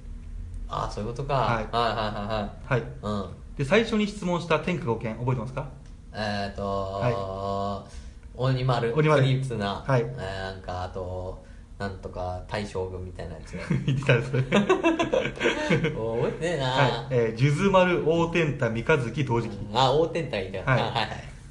[0.69, 1.35] ああそういうことか。
[1.35, 1.55] はい。
[1.55, 2.81] はいははいいはい。
[2.81, 3.27] はい。
[3.27, 3.37] うん。
[3.57, 5.69] で最初に質問した天下五剣覚えてますか？
[6.13, 7.85] えっ、ー、と、
[8.37, 9.23] 鬼丸鬼丸。
[9.23, 10.03] クリプスな、はい。
[10.03, 11.43] えーなんかあと
[11.79, 13.57] なんとか大将軍みたいなやつ。
[13.87, 20.83] 言ってたんですそれ 覚えてねえな、はい、えー、数珠丸大天太三日月同時切り、あ大天体みたいな、はい。
[20.83, 21.09] はいはい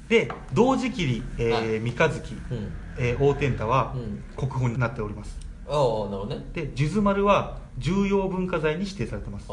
[0.08, 1.62] で同時切り、えはい。
[1.64, 2.72] ー、三日月、うん。
[2.98, 4.22] えー大天太はうん。
[4.36, 5.38] 国宝になっております。
[5.66, 6.44] おおなるほどね。
[6.54, 9.48] で数珠丸は重要文化財に指定されてます。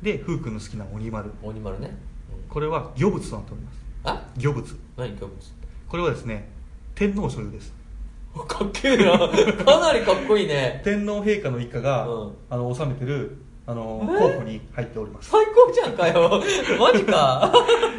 [0.00, 1.32] で風君の好きな鬼丸。
[1.42, 1.96] 鬼丸ね、
[2.32, 2.48] うん。
[2.48, 3.82] これは魚物となっております。
[4.04, 4.22] あ？
[4.36, 5.52] 魚物何今日
[5.88, 6.48] これはですね
[6.94, 7.72] 天皇所有です
[8.40, 9.18] かっけえな。
[9.64, 10.80] かなりかっこいいね。
[10.84, 12.32] 天皇陛下の一家が、うん。
[12.50, 14.18] あの治めてるあのえ？
[14.18, 15.30] 候補に入っております。
[15.30, 16.40] 最高じゃんかよ。
[16.80, 17.52] マジか。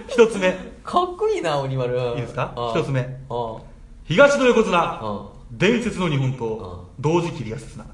[0.07, 0.51] 一つ目。
[0.83, 1.97] かっこいいな鬼丸。
[1.97, 2.53] いいですか？
[2.55, 3.01] あ一つ目。
[3.29, 3.57] あ
[4.03, 4.77] 東の横綱。
[4.77, 6.33] あ伝説の日本うん。
[6.33, 7.85] 刀同時切り安綱。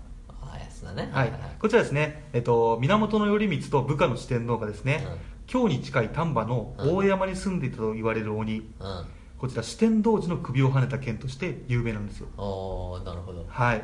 [0.96, 1.10] ね。
[1.14, 5.06] はい、こちらですね、えっと、源頼光と部下の四天王がですね、
[5.46, 9.06] 京に近い丹波の大山に住んでいたと言われる鬼、うんうん
[9.40, 12.28] こちら四天王寺の首をはねた剣として有名なんですよ。
[12.38, 13.46] おーなるほど。
[13.48, 13.84] はい。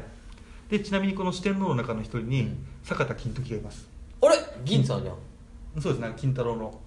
[0.70, 2.68] でちなみにこの四天王の中の一人に、うん。
[2.84, 3.88] 坂田金時がいます。
[4.22, 4.36] あれ？
[4.64, 5.16] 銀さんじゃん。
[5.82, 6.02] そうです。
[6.02, 6.80] ね金太郎の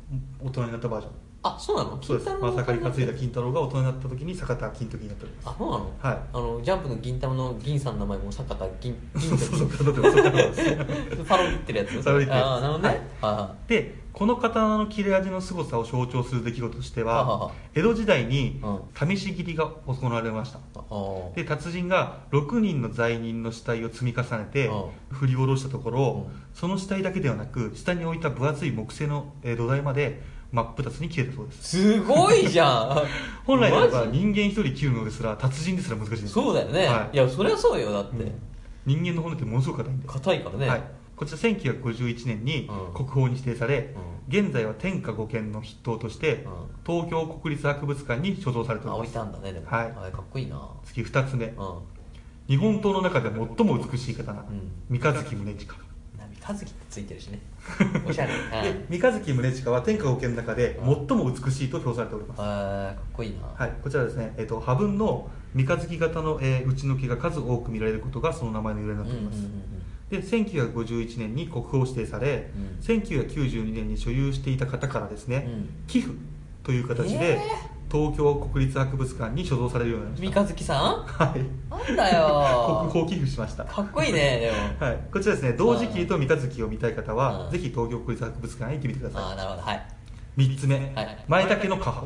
[0.44, 2.02] 大人になったバージョンあそうなの？
[2.02, 2.26] そうです。
[2.30, 3.52] 金太郎まさかり担いだ金太郎。
[3.52, 5.48] が大人になった時に坂田金時になっております。
[5.48, 5.90] あそうなの？
[6.00, 6.18] はい。
[6.32, 10.02] あのジャンプの銀玉の銀さんの名前も坂田銀 銀そうそうそうそう。
[10.02, 12.02] そうパロディってるやつ？
[12.04, 12.44] パロディってるやつ。
[12.44, 12.88] ああなるほどね。
[13.20, 13.32] はい。
[13.34, 20.58] はでこの刀の切れ味の凄さを象徴する出来事としては江戸時代にう試し切りが行われました。
[20.58, 26.42] いはいあで達人が6人の罪人の死体を積み重ねてう振り下ろしたところうん。
[26.52, 30.20] その死体だけではなく下に置いた分厚い木製のえー土台まで
[30.50, 31.78] 真っ二つに切れたそうです。
[31.78, 33.02] すごいじゃん。
[33.44, 37.16] 本来ならば人間一人切るのですら達人ですら難しいんですそうだよね、はい。
[37.16, 38.32] い、やそりゃそうよだって、うん。
[38.86, 40.82] 人間の骨ってものすごく硬いんで硬いからね、はい、
[41.16, 42.94] こちら1951年にうん。
[42.94, 43.94] 国宝に指定され、
[44.28, 46.52] 現在は天下五剣の筆頭として、うん。
[46.86, 49.14] 東京国立博物館に所蔵されてあ置いおります。
[49.14, 49.94] たんだねでも、はい。
[50.08, 50.66] あかっこいいな。
[50.84, 51.46] 次2つ目。
[51.46, 51.54] うん。
[52.48, 54.44] 日本刀の中で最も美しい刀、ん。
[54.88, 55.87] 三日月宗近
[56.52, 57.40] な三日月ってついてるしね。
[58.08, 58.32] おしゃれ。
[58.32, 69.62] ではい三日月宗近は天下五剣の中で最も美しいと評されております、かっこいいな、はい、こちらですね、えっと破文の三日月型の、えー、打ち抜きが数多く見られることがその名前の由来になっております、うんうんうん
[70.08, 72.82] で1951年に国宝指定され、うん。
[72.82, 75.68] 1992年に所有していた方からですね、うん。
[75.86, 76.14] 寄付
[76.68, 77.40] という形で、え
[77.90, 81.06] 東京国立博物館に所蔵されるようになりまし三日月さん？
[81.16, 81.40] たはい。
[81.70, 82.90] なんだよ。
[82.92, 83.64] 国宝寄付しました。
[83.64, 84.56] かっこいいねでも。
[84.86, 87.50] はい、こちらですね同時期と三日月を見たい方は、うん。
[87.50, 89.62] ぜひ東京国立博物館へ行ってみてくださああなるほど。
[89.62, 89.86] はい。
[90.36, 91.24] い3つ目、はい。
[91.26, 92.02] 前竹の母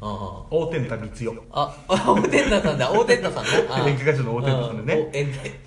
[0.00, 0.18] うんうん。
[0.48, 1.42] 大天太光代。
[1.52, 3.50] あ、大天太さんだ、大天太さんね。
[3.68, 5.10] あ 演歌歌手の大天太さんでね。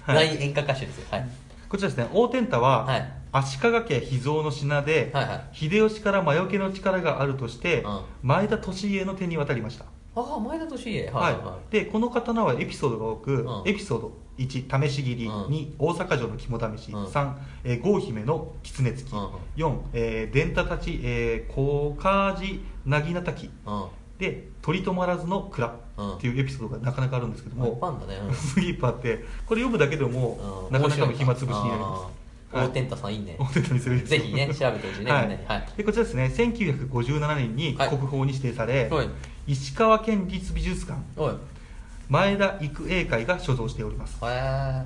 [0.08, 1.06] 大演歌歌手ですよ。
[1.12, 1.30] はい。
[1.72, 3.14] こちらですね大天太は、はい。
[3.32, 5.56] 足利家秘蔵の品で、はいはい。
[5.56, 8.02] 秀吉から魔除けの力があるとして、うん。
[8.24, 9.86] 前田利家の手に渡りました。
[10.14, 11.10] ああ、前田利家。
[11.10, 11.36] ははいい。
[11.38, 13.70] はでこの刀はエピソードが多く、うん。
[13.70, 15.46] エピソード1試し切り、うん。
[15.46, 17.06] 2大阪城の肝試し、うん。
[17.06, 19.30] 3、えー、郷姫の狐付き、うん。
[19.56, 23.50] 4、えー、伝太たち、えー、小梶なぎなたきい。
[23.66, 23.86] うん。
[24.22, 26.16] で取り止まらずの蔵うん。
[26.16, 27.98] っていうエピソードがなかなかあるんですけども、も
[28.30, 30.74] うんすげえいっぱいあってこれ読むだけでも、うん。
[30.74, 32.56] なかなかの暇つぶしになります。
[32.56, 33.36] 大天太さんいいね。
[33.40, 33.46] 大。
[33.48, 35.28] 天太にするぜひね、調べてほしいね、はい。
[35.28, 35.46] みんなに。
[35.46, 35.68] はい。
[35.76, 37.90] でこちらですね1957年にはい。
[37.90, 39.10] 国宝に指定され、はい。
[39.48, 41.02] 石川県立美術館。
[42.10, 44.20] 前田育英会が所蔵しております。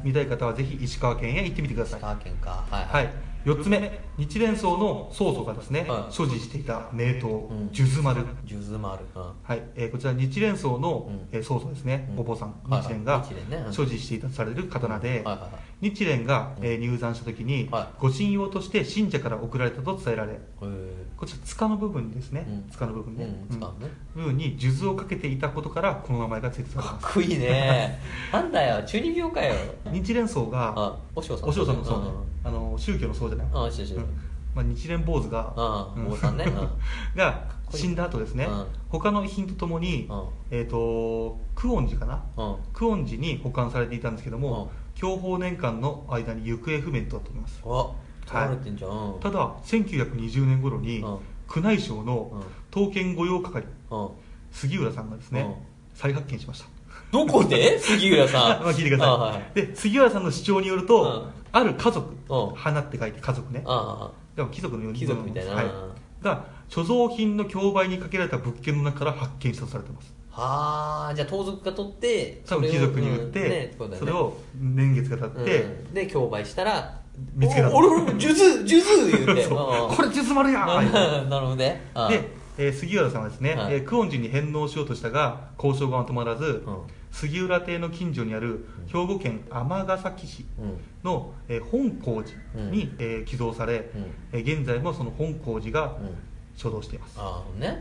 [0.04, 2.00] 見たい方はぜひ石川県へ行ってみてください。
[2.00, 2.64] 石川県か。
[2.70, 3.10] はいはい、
[3.46, 7.70] 4つ目日蓮宗の曹祖がですね、はい所持していた名刀ん。
[7.74, 9.04] 数珠丸、数珠丸。
[9.14, 9.24] うん。
[9.44, 9.62] はい。
[9.76, 11.28] えーこちら日蓮宗の、うん。
[11.34, 12.20] えー曹祖ですね、うん。
[12.22, 12.56] お坊さん。
[12.70, 13.64] はい日蓮が日蓮ね。
[13.68, 13.74] うん。
[13.74, 15.48] 所持していたとされる刀で、はいはいは
[15.82, 15.90] い。
[15.90, 17.88] 日蓮が、えー入山した時に、はい。
[18.00, 20.88] ご神用として信者から送られたと伝えられへー。
[21.18, 22.70] こちら塚の部分ですね、うん。
[22.72, 23.56] 塚の部分ね、うん。
[23.60, 23.88] 塚のね。
[24.16, 27.06] 部分に数珠をかけていたことからこの名前が設定されてます。
[27.06, 28.00] かっこいいね。
[28.32, 28.82] なんだよ。
[28.86, 29.54] 中二病かよ。
[29.92, 31.50] 日蓮宗があお嬢さん。
[31.50, 32.12] お嬢さんのそうねん。
[32.46, 33.48] あの宗教のそうじゃない？
[33.54, 34.05] あ知ってる知ってるうん
[34.56, 36.46] まあ、日蓮坊主がうん坊さんね。
[36.46, 36.70] うん。
[37.16, 38.46] が死んだ後ですね。
[38.46, 38.68] うん。
[38.90, 40.24] 他の遺品とともにうん。
[40.50, 42.24] えっと久遠寺かな？
[42.38, 42.56] うん。
[42.74, 47.62] 久遠寺に保管されていたんですけども享保年間の間に行方不明となっております。
[47.66, 47.92] あ
[48.26, 48.92] 取られてんじゃん。
[48.92, 51.20] うんただ1920年頃にうん。
[51.54, 52.42] 宮内省のうん。
[52.72, 54.10] 刀剣御用係うん。
[54.52, 55.56] 杉浦さんがですねうん。
[55.94, 56.68] 再発見しました。
[57.12, 57.78] どこで？
[57.80, 58.64] 杉浦さん。
[58.64, 61.32] まあ聞いてください、あはいで杉浦さんの主張によると、うん。
[61.52, 62.56] ある家族、うん。
[62.56, 63.64] 花って書いて家族ね。
[63.66, 65.54] あでも貴族のように貴族みたいな。
[65.54, 65.66] はい、
[66.24, 70.14] が所蔵品の競売にかけられた物件の中から発見したとされてます。
[70.38, 75.94] あはあじゃあ盗賊が取って多分貴族に言って、うんねそれを年月が経って、うん。
[75.94, 77.00] で競売したら
[77.34, 77.70] 見つけた。
[77.70, 79.48] お俺俺数珠数珠言うて。
[79.48, 80.66] これ術丸や
[81.30, 81.90] なるほどね。
[81.94, 83.76] あで、えー杉浦さんはですね、はい。
[83.76, 86.78] えー久遠寺に返納しようとしたが交渉がまとまらず、うん
[87.18, 90.78] 杉浦邸の近所にある兵庫県尼崎市うん。
[91.04, 94.12] の、えー本光寺に、えー寄贈され、うん。
[94.34, 96.10] えー現在もその本光寺がうん。
[96.58, 97.16] 所蔵しています。
[97.18, 97.80] ああね。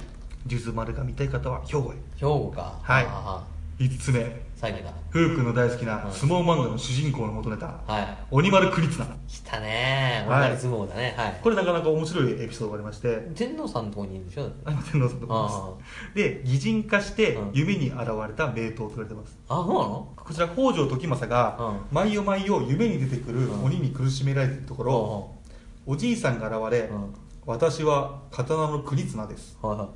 [0.48, 1.96] 数珠丸が見たい方は兵庫へ。
[2.16, 2.78] 兵庫か。
[2.82, 3.06] はい。
[3.08, 3.44] あ
[3.80, 4.20] 5つ目
[4.64, 8.18] 最後だふうくんの大好きな相撲漫画の主人公の元ネタ、はい。
[8.30, 10.24] 鬼丸栗綱来たね。
[10.26, 10.40] はい。
[10.40, 11.14] 大丸相撲だね。
[11.18, 11.40] はい。
[11.42, 13.30] これなかなか面白いエピソードがありまして。
[13.34, 14.50] 天皇さんのとこにいるんでしょ？
[14.64, 15.82] 天皇さんのところ
[16.14, 16.40] です。
[16.40, 17.50] で擬人化してうん。
[17.52, 19.38] 夢に現れた名刀と言われてます。
[19.50, 20.12] あそうなの？
[20.16, 21.58] こちら北条時政が
[21.90, 23.64] う毎夜毎夜夢に出てくるうん。
[23.64, 25.30] 鬼に苦しめられているところ
[25.84, 27.14] おじいさんが現れうん。
[27.44, 29.58] 私は刀の国綱です。
[29.60, 29.88] はいはい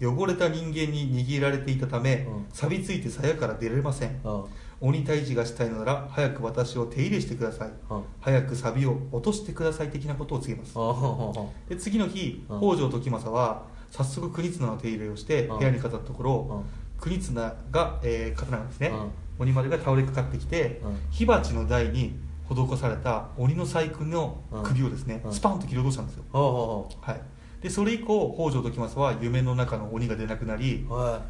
[0.00, 2.46] 汚れた人間に握られていたためうん。
[2.52, 4.20] 錆びついて鞘から出れません。
[4.24, 4.44] うん。
[4.78, 7.70] 鬼退治がしたいのなら早く私を手入れしてください。
[7.90, 8.02] うん。
[8.20, 10.72] 早く錆を落としてください的なことを告げます。
[10.76, 11.32] あ
[11.68, 12.60] で次の日うん。
[12.60, 15.58] 北条時政は早速国綱の手入れをしてうん。
[15.58, 16.64] 部屋に飾ったところ
[16.96, 17.00] うん。
[17.00, 18.88] 国綱が、えー刀がですね。
[18.88, 19.10] うん。
[19.38, 20.96] 鬼丸が倒れかかってきてうん。
[21.10, 25.32] 火鉢の台に施された鬼の細工の首をですねうん。
[25.32, 26.24] スパンと切り落としたんですよ。
[26.32, 27.20] はい
[27.62, 30.86] でそれ以降北条時政は夢の中の鬼が出なくなり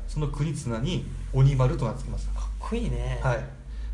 [0.08, 2.32] その国綱に鬼丸と名付けました。
[2.32, 3.20] かっこいいね。
[3.22, 3.44] はい、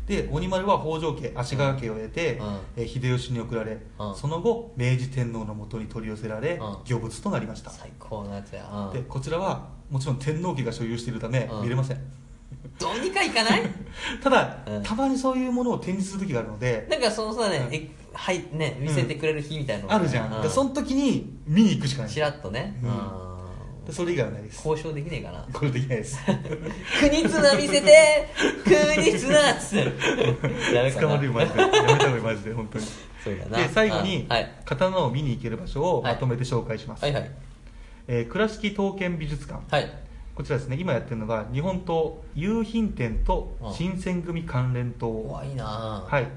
[0.07, 2.59] で鬼丸は北条家足利家を得て、うん。
[2.77, 4.15] えー秀吉に送られ、うん。
[4.15, 6.59] その後明治天皇のもとに取り寄せられ、うん。
[6.89, 7.69] 御物となりました。
[7.69, 8.67] 最高のやつや。
[8.71, 8.99] うん。
[8.99, 11.61] でこちらはもちろん天皇家が所有しているため、うん。
[11.63, 11.97] 見れません。
[12.79, 13.61] どうにかいかない？
[14.23, 14.83] ただ、うん。
[14.83, 22.11] たまにそういうものを展示する時があるのでなんかそのさねはいね見せてくれる日みたいなのがあるじゃん、うでその時に見に行くしかない。
[22.11, 22.79] ちらっとね。
[22.83, 23.23] うん。
[23.91, 24.65] それ以外はないです。
[24.65, 25.45] 交渉できねえかな。
[25.51, 26.17] これできないです。
[27.01, 28.29] 国綱見せて
[28.63, 29.77] 国綱っつ。
[29.77, 31.59] って捕なまるよマジで。
[31.59, 32.85] やめた方がいいマジで本当に。
[33.23, 33.57] そうだな。
[33.57, 34.51] で最後に、あはい。
[34.63, 37.31] 刀を見に行ける場所をまとめて紹介します、はいはい。
[38.07, 39.61] えー倉敷刀剣美術館。
[39.69, 39.91] はい。
[40.33, 43.73] こちらですね今やってるのが日本刀夕品店とうん。
[43.73, 45.11] 新選組関連刀。
[45.11, 45.65] うわいいな。
[46.07, 46.27] はい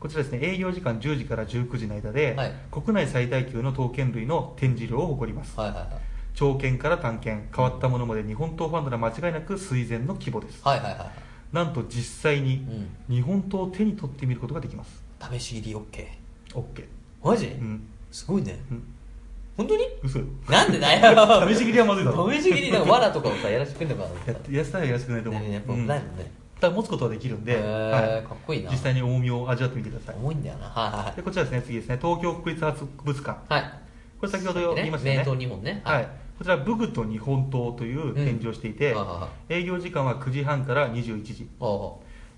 [0.00, 2.52] こちらですね営業時間10時から19時の間で、はい。
[2.70, 5.58] 国内最大級の刀剣類の展示量を誇ります。
[5.58, 5.88] はいはいはい。
[6.34, 10.60] 長剣から短剣変わったものまで日本刀ファンなら間違いなく垂涎の規模です。
[10.64, 11.08] はいはいはいはい。
[11.52, 12.66] なんと実際に
[13.08, 13.16] うん。
[13.16, 15.02] 日本刀を手に取ってみることができます。
[15.32, 16.06] 試し切り OK
[16.54, 16.84] OK
[17.24, 17.46] マジ？
[17.46, 17.88] うん。
[18.12, 18.58] すごいね。
[18.70, 18.82] うん。
[19.56, 19.82] 本当に？
[20.04, 20.26] 嘘よ。
[20.48, 21.48] なんでだよ。
[21.48, 22.32] 試し切りはまずいだろ。
[22.32, 28.26] 試し切りなんか藁とかをさやらせてくれるのかなやってやったらやらせてくれないと思う、ねやっぱうんないもんねただ持つことはできるんで、はい。
[28.26, 28.70] かっこいいな。
[28.70, 30.16] 実際に重みを味わってみてください。
[30.16, 30.66] 重いんだよな。
[30.66, 31.98] はいはいでこちらですね次ですね。
[32.00, 33.54] 東京国立博物館。
[33.54, 33.62] はい。
[33.62, 35.18] はいこれ先ほど言いましたよね。
[35.18, 35.80] 名刀2本ね。
[35.84, 41.48] はい、こちら武具と日本刀という展示をしていて、うんはいはいは営業時間は9時半から21時。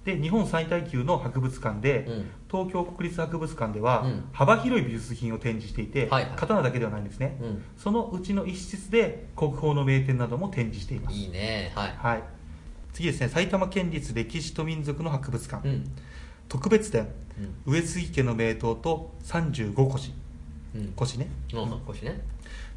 [0.05, 2.31] で日本最大級の博物館で、うん。
[2.51, 4.25] 東京国立博物館では、うん。
[4.33, 6.33] 幅広い美術品を展示していて、はいはい。
[6.37, 7.64] 刀だけではないんですね、うん。
[7.77, 11.16] そのうちの一室で国宝の名店なども展示しています。
[11.16, 11.73] いいね。
[11.75, 11.97] はい。
[11.97, 12.23] はい、
[12.93, 15.84] 次ですね埼玉県立歴史と民族の博物館、うん。
[16.49, 17.09] 特別展、
[17.66, 17.72] うん。
[17.72, 20.12] 上杉家の名刀と35腰
[20.74, 20.93] うん。
[20.97, 21.28] 腰ね。
[21.53, 22.20] の腰ね。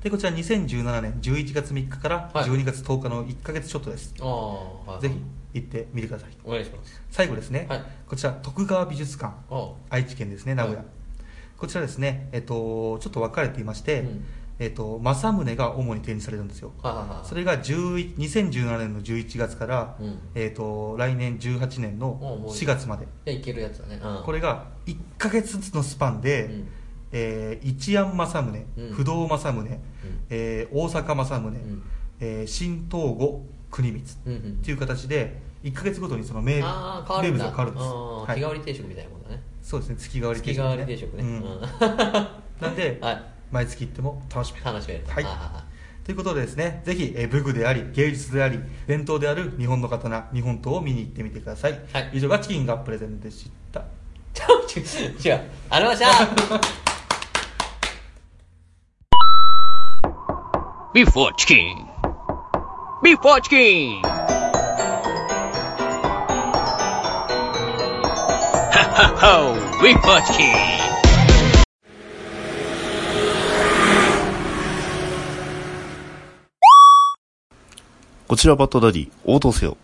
[0.01, 2.49] でこちら2017年11月3日からはい。
[2.49, 5.15] 12月10日の1か月ちょっとです、はいぜひ
[5.53, 6.29] 行ってみてください。
[6.43, 7.01] お願いします。
[7.11, 7.83] 最後ですね、はい。
[8.07, 9.33] こちら徳川美術館。
[9.51, 9.71] あ。
[9.89, 10.87] 愛知県ですね名古屋、はい。
[11.57, 14.25] こちらですね、えっと、ちょっと分かれていまして、うん
[14.59, 16.71] えっと、政宗が主に展示されるんですよ。
[17.23, 20.19] それが11 2017年の11月から、うん。
[20.35, 23.07] えっと、来年18年のおうもう4月まで。
[23.33, 23.99] いけるやつだね。
[24.03, 24.23] うん。
[24.23, 26.67] これが1か月ずつのスパンで、うん。
[27.11, 28.89] えー一山正宗、うん。
[28.91, 29.79] 不動正宗、
[30.29, 31.83] えー大阪正宗、ん。
[32.19, 33.41] えー新東郷
[33.71, 34.51] 国光うんうん。
[34.53, 38.35] っていう形で1か月ごとにその名名物が変わるんです、はい。
[38.35, 39.41] 日替わり定食みたいなもんだね。
[39.63, 39.95] そうですね。
[39.97, 41.41] 月替わり定月食、替わり定食ね、ううんん。
[42.61, 44.65] なんで、 はい毎月行っても楽しめる。
[44.65, 45.23] 楽しめるはい。
[45.25, 45.63] あ
[46.03, 52.09] ということでですねぜひ、えー武具であり芸術であり伝統である日本の刀日本刀を見に行ってみてください、はい。
[52.13, 53.83] 以上がチキンがプレゼンでした。
[54.33, 54.49] ー
[54.99, 55.41] 違う違う。
[55.69, 56.07] ありました。
[60.93, 61.87] Before Chicken.
[63.03, 64.01] Before Chicken.
[68.73, 69.53] Ha ha ho!
[69.81, 70.55] Before Chicken.
[78.33, 79.77] こちらバットダディ、応答せよ。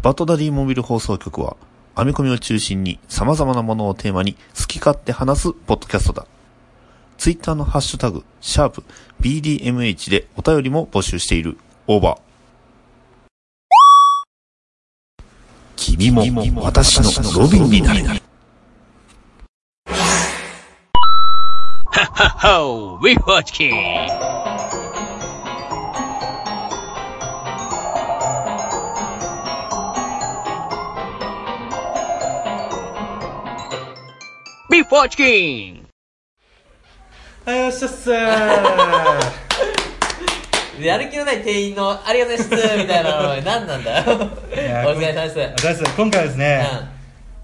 [0.00, 1.54] バットダディモビル放送局は、
[1.98, 6.26] 編み込みを中心に様々なものをテーマに好き勝手話すポッドキャストだ。
[7.18, 8.84] ツイッターのハッシュタグ、シャープ
[9.20, 11.58] BDMH でお便りも募集している。
[11.86, 12.20] オーバー。
[15.76, 18.00] 君も私のロビンになれ。
[21.92, 22.98] Ha ha ho!
[23.02, 24.37] Beef or Chicken.
[24.37, 24.37] ビ
[34.84, 35.86] フォーチキン
[37.44, 38.14] はいよっしゃっすー
[40.80, 43.98] やる気のない店員のありがとうございますみたいなの何なんだ？
[43.98, 44.04] よ
[44.88, 45.38] お疲れ様です。
[45.38, 46.68] お疲れ様です今回はですね、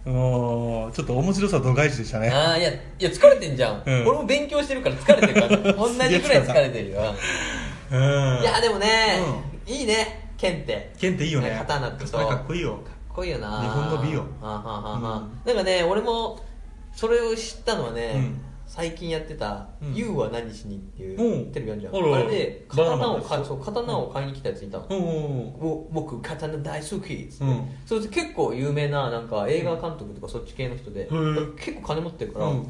[0.04, 2.30] もうちょっと面白さ度外視でしたね。
[2.30, 4.06] ああいやいや疲れてんじゃん、うん。
[4.06, 5.72] 俺も勉強してるから疲れてるから。
[5.74, 7.14] 同じくらい疲れてるよ、
[7.90, 8.40] うん。
[8.40, 9.20] いやでもね、
[9.66, 10.28] いいね。
[10.38, 10.92] 剣って。
[11.00, 11.56] 剣っていいよね。
[11.58, 12.74] 刀ってそうかっこいいよ。
[12.74, 13.60] かっこいいよな。
[13.62, 14.20] 日本の美よ。
[14.40, 14.88] はあはあは。
[14.96, 16.38] あはあなんかね俺も
[16.94, 18.40] それを知ったのはね、うん。
[18.66, 19.92] 最近やってた「うん。
[19.92, 21.94] YOU は何しに」っていうテレビあるじゃん。
[21.94, 27.68] あれで刀を買いそう刀を買いに来たやついたの、僕刀大好きっつって、うん。
[27.84, 32.68] それで結構有名ななんか映画監督とかそっち系の人で、ん結構金持ってるから、うん。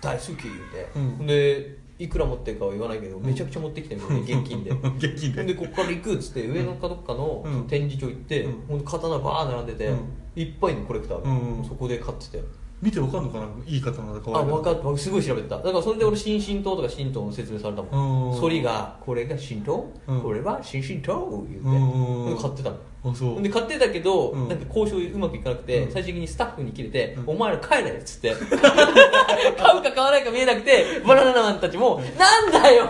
[0.00, 1.26] 大好き言うて、うん。
[1.26, 4.70] でいくら持ってるかは言わないけど、めちゃくちゃ持ってきてるのね現金で。
[4.70, 5.44] 現金で。
[5.52, 7.66] でここから行くっつって上のかどっかのうん。
[7.66, 8.48] 展示場行って、
[8.84, 9.98] 刀バー並んでて、うん。
[10.34, 12.42] いっぱいのコレクターが、そこで買ってて
[12.82, 15.56] 見てわかんのかないい刀だかあ分かったすごい調べた。
[15.56, 18.32] だからそれで俺新神刀とか神刀の説明されたもん。
[18.34, 18.40] うん。
[18.40, 20.22] 反りがこれが神刀、うん。
[20.22, 21.18] これは新神刀
[21.48, 22.76] 言うて、買ってたの。
[23.04, 23.42] あそう。
[23.42, 24.48] で買ってたけど、うん。
[24.48, 25.92] なんか交渉うまくいかなくて、うん。
[25.92, 27.28] 最終的にスタッフに切れて、うん。
[27.30, 28.34] お前ら帰れっつって。
[28.34, 32.86] 買うか買わないか見えなくてバナナマンたちもなんだよ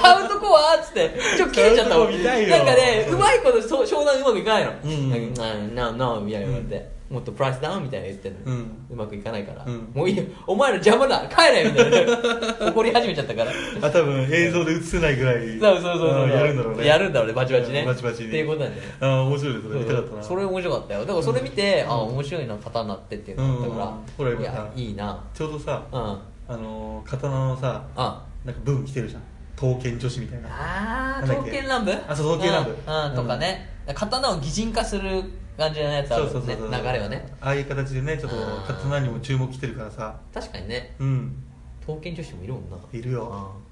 [0.00, 2.10] 買うとこはっつってちょっと切れちゃったもん。
[2.10, 4.72] なんかねうまいこと商談うまくいかないの。
[4.84, 5.42] うんなんか
[5.74, 8.86] なななみたいな言われて、もっとプライスダウンみたいな言ってんの、うん。
[8.90, 9.88] うまくいかないから、うん。
[9.94, 10.24] もういいよ。
[10.46, 11.26] お前ら邪魔だ。
[11.28, 12.66] 帰れみたいな。
[12.70, 13.52] 怒り始めちゃったから。
[13.80, 15.58] あ多分映像で映せないぐらい。
[15.58, 16.24] そうそうそうそう。
[16.24, 16.86] うんやるんだろうね。
[16.86, 17.34] やるんだろうね。
[17.34, 17.80] バチバチね。
[17.80, 18.28] うんバチバチに。
[18.28, 18.88] っていうことなんだよね。
[19.00, 20.22] あ面白いそれ見たかったな。
[20.22, 21.00] それ面白かったよ。
[21.00, 25.24] だからそれ見て、あ面白いな刀ってっていうのだから、うんほら今さいやいいな。
[25.32, 25.98] ちょうどさうん。
[25.98, 28.24] ああのー刀のさあ。
[28.44, 29.22] なんか部分来てるじゃん。
[29.56, 30.48] 刀剣女子みたいな。
[30.50, 31.62] あーなんだっけ？
[31.62, 32.04] 刀剣乱舞？
[32.08, 33.04] あそう刀剣乱舞。
[33.04, 33.16] うん、うん。
[33.16, 35.22] とかね、刀を擬人化する
[35.56, 36.56] 感じのやつあるもんね。
[36.56, 37.32] 流れはね。
[37.40, 38.36] ああいう形でねちょっと
[38.66, 40.18] 刀にも注目来てるからさ。
[40.32, 40.94] 確かにね。
[40.98, 41.36] うん。
[41.80, 42.76] 刀剣女子もいるもんな。
[42.92, 43.50] いるよ。
[43.58, 43.64] うん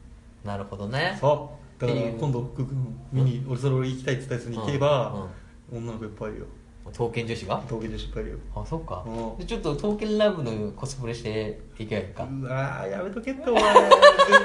[0.44, 1.16] なるほどね。
[1.20, 1.80] そう。
[1.80, 5.28] だから今度福君見に俺それ俺行きたいって言ったやつに行けば
[5.72, 6.46] 女の子いっぱいいるよ
[6.90, 7.56] 刀剣女子が？
[7.68, 8.38] 刀剣女子いっぱいいるよ。
[8.56, 9.04] あそっか。
[9.06, 9.38] うん。
[9.38, 12.24] でちょっと刀剣ラブのコスプレしていけばいいか。
[12.24, 13.62] うわーやめとけってお前。
[13.62, 13.72] 絶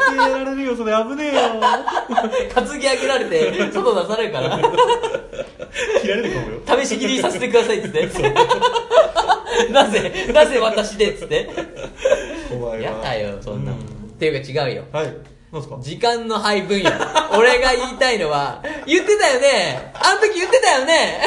[0.08, 0.94] 対やられるよそれ。
[0.94, 1.42] 危ねえよ。
[2.54, 4.60] 担ぎ上げられて外出されるから。
[6.02, 6.84] 切られるかもよ。
[6.84, 8.08] 試し切りさせてくださいっつって。
[9.74, 11.50] なぜなぜ私でっつって。
[12.54, 13.78] お前はやだよそんな、うっ
[14.20, 14.84] ていうか違うよ。
[14.92, 15.37] はい
[15.80, 16.92] 時間の配分よ
[17.38, 19.94] 俺が言いたいのは言ってたよね？
[19.94, 21.22] あの時言ってたよね？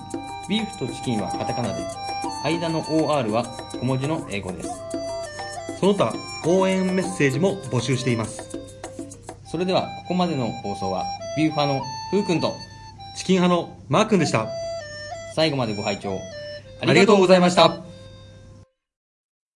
[0.49, 2.06] ビーフとチキンはカタカナで、
[2.43, 3.43] 間の OR は
[3.79, 4.69] 小文字の英語です。
[5.79, 6.13] その他、
[6.45, 8.57] 応援メッセージも募集しています。
[9.45, 11.05] それでは、ここまでの放送は、
[11.37, 12.55] ビーフ派のふうくんと、
[13.15, 14.47] チキン派のマー君でした。
[15.35, 16.19] 最後までご拝聴
[16.81, 17.96] あありがとうございました。